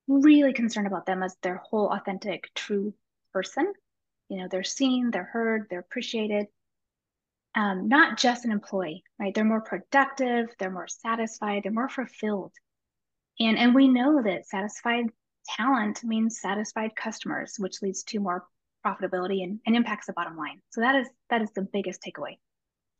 really 0.07 0.53
concerned 0.53 0.87
about 0.87 1.05
them 1.05 1.23
as 1.23 1.35
their 1.41 1.57
whole 1.57 1.89
authentic, 1.89 2.49
true 2.55 2.93
person. 3.33 3.71
You 4.29 4.37
know, 4.37 4.47
they're 4.49 4.63
seen, 4.63 5.11
they're 5.11 5.29
heard, 5.31 5.67
they're 5.69 5.79
appreciated. 5.79 6.47
Um, 7.53 7.89
not 7.89 8.17
just 8.17 8.45
an 8.45 8.51
employee, 8.51 9.03
right? 9.19 9.33
They're 9.33 9.43
more 9.43 9.61
productive, 9.61 10.47
they're 10.57 10.71
more 10.71 10.87
satisfied, 10.87 11.63
they're 11.63 11.71
more 11.71 11.89
fulfilled. 11.89 12.53
And 13.39 13.57
and 13.57 13.75
we 13.75 13.87
know 13.87 14.21
that 14.23 14.47
satisfied 14.47 15.05
talent 15.45 16.03
means 16.03 16.39
satisfied 16.39 16.95
customers, 16.95 17.55
which 17.57 17.81
leads 17.81 18.03
to 18.03 18.19
more 18.19 18.45
profitability 18.85 19.43
and, 19.43 19.59
and 19.65 19.75
impacts 19.75 20.07
the 20.07 20.13
bottom 20.13 20.37
line. 20.37 20.61
So 20.69 20.81
that 20.81 20.95
is 20.95 21.09
that 21.29 21.41
is 21.41 21.51
the 21.51 21.67
biggest 21.73 22.01
takeaway. 22.01 22.37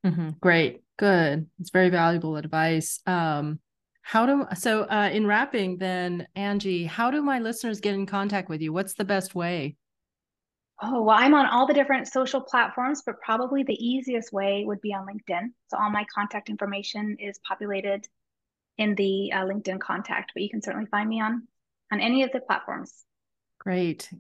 Mm-hmm. 0.06 0.30
Great, 0.40 0.84
good. 0.98 1.48
It's 1.60 1.70
very 1.70 1.90
valuable 1.90 2.38
advice. 2.38 3.00
Um, 3.06 3.60
how 4.02 4.26
do 4.26 4.46
so 4.56 4.84
uh, 4.84 5.10
in 5.14 5.28
wrapping 5.28 5.78
then, 5.78 6.28
Angie? 6.36 6.86
How 6.86 7.12
do 7.12 7.22
my 7.22 7.40
listeners 7.40 7.80
get 7.80 7.94
in 7.94 8.06
contact 8.06 8.50
with 8.50 8.62
you? 8.62 8.74
What's 8.74 8.96
the 8.96 9.06
best 9.06 9.36
way? 9.36 9.76
Oh, 10.82 11.04
well, 11.04 11.16
I'm 11.18 11.36
on 11.36 11.46
all 11.46 11.68
the 11.68 11.76
different 11.76 12.08
social 12.08 12.42
platforms, 12.42 13.04
but 13.06 13.22
probably 13.22 13.62
the 13.62 13.76
easiest 13.76 14.34
way 14.34 14.64
would 14.66 14.82
be 14.82 14.94
on 14.96 15.06
LinkedIn. 15.06 15.50
So 15.68 15.78
all 15.78 15.92
my 15.92 16.06
contact 16.14 16.50
information 16.50 17.18
is 17.20 17.40
populated 17.48 18.08
in 18.80 18.96
the 18.96 19.32
uh, 19.32 19.46
LinkedIn 19.46 19.80
contact, 19.80 20.32
but 20.34 20.42
you 20.42 20.50
can 20.50 20.62
certainly 20.62 20.88
find 20.88 21.08
me 21.08 21.22
on 21.22 21.48
on 21.92 22.00
any 22.00 22.24
of 22.24 22.32
the 22.32 22.40
platforms. 22.40 23.04
Great. 23.60 24.12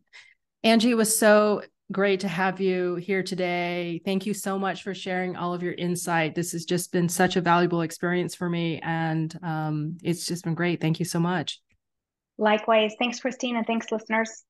Angie 0.63 0.93
was 0.93 1.17
so 1.17 1.63
great 1.91 2.21
to 2.21 2.27
have 2.27 2.61
you 2.61 2.95
here 2.95 3.23
today. 3.23 4.01
Thank 4.05 4.25
you 4.25 4.33
so 4.33 4.57
much 4.57 4.83
for 4.83 4.93
sharing 4.93 5.35
all 5.35 5.53
of 5.53 5.61
your 5.61 5.73
insight. 5.73 6.35
This 6.35 6.51
has 6.53 6.65
just 6.65 6.91
been 6.91 7.09
such 7.09 7.35
a 7.35 7.41
valuable 7.41 7.81
experience 7.81 8.35
for 8.35 8.49
me, 8.49 8.79
and 8.83 9.37
um, 9.43 9.97
it's 10.03 10.25
just 10.25 10.43
been 10.43 10.55
great. 10.55 10.81
Thank 10.81 10.99
you 10.99 11.05
so 11.05 11.19
much. 11.19 11.59
Likewise. 12.37 12.95
Thanks, 12.97 13.19
Christine, 13.19 13.57
and 13.57 13.67
thanks, 13.67 13.87
listeners. 13.91 14.43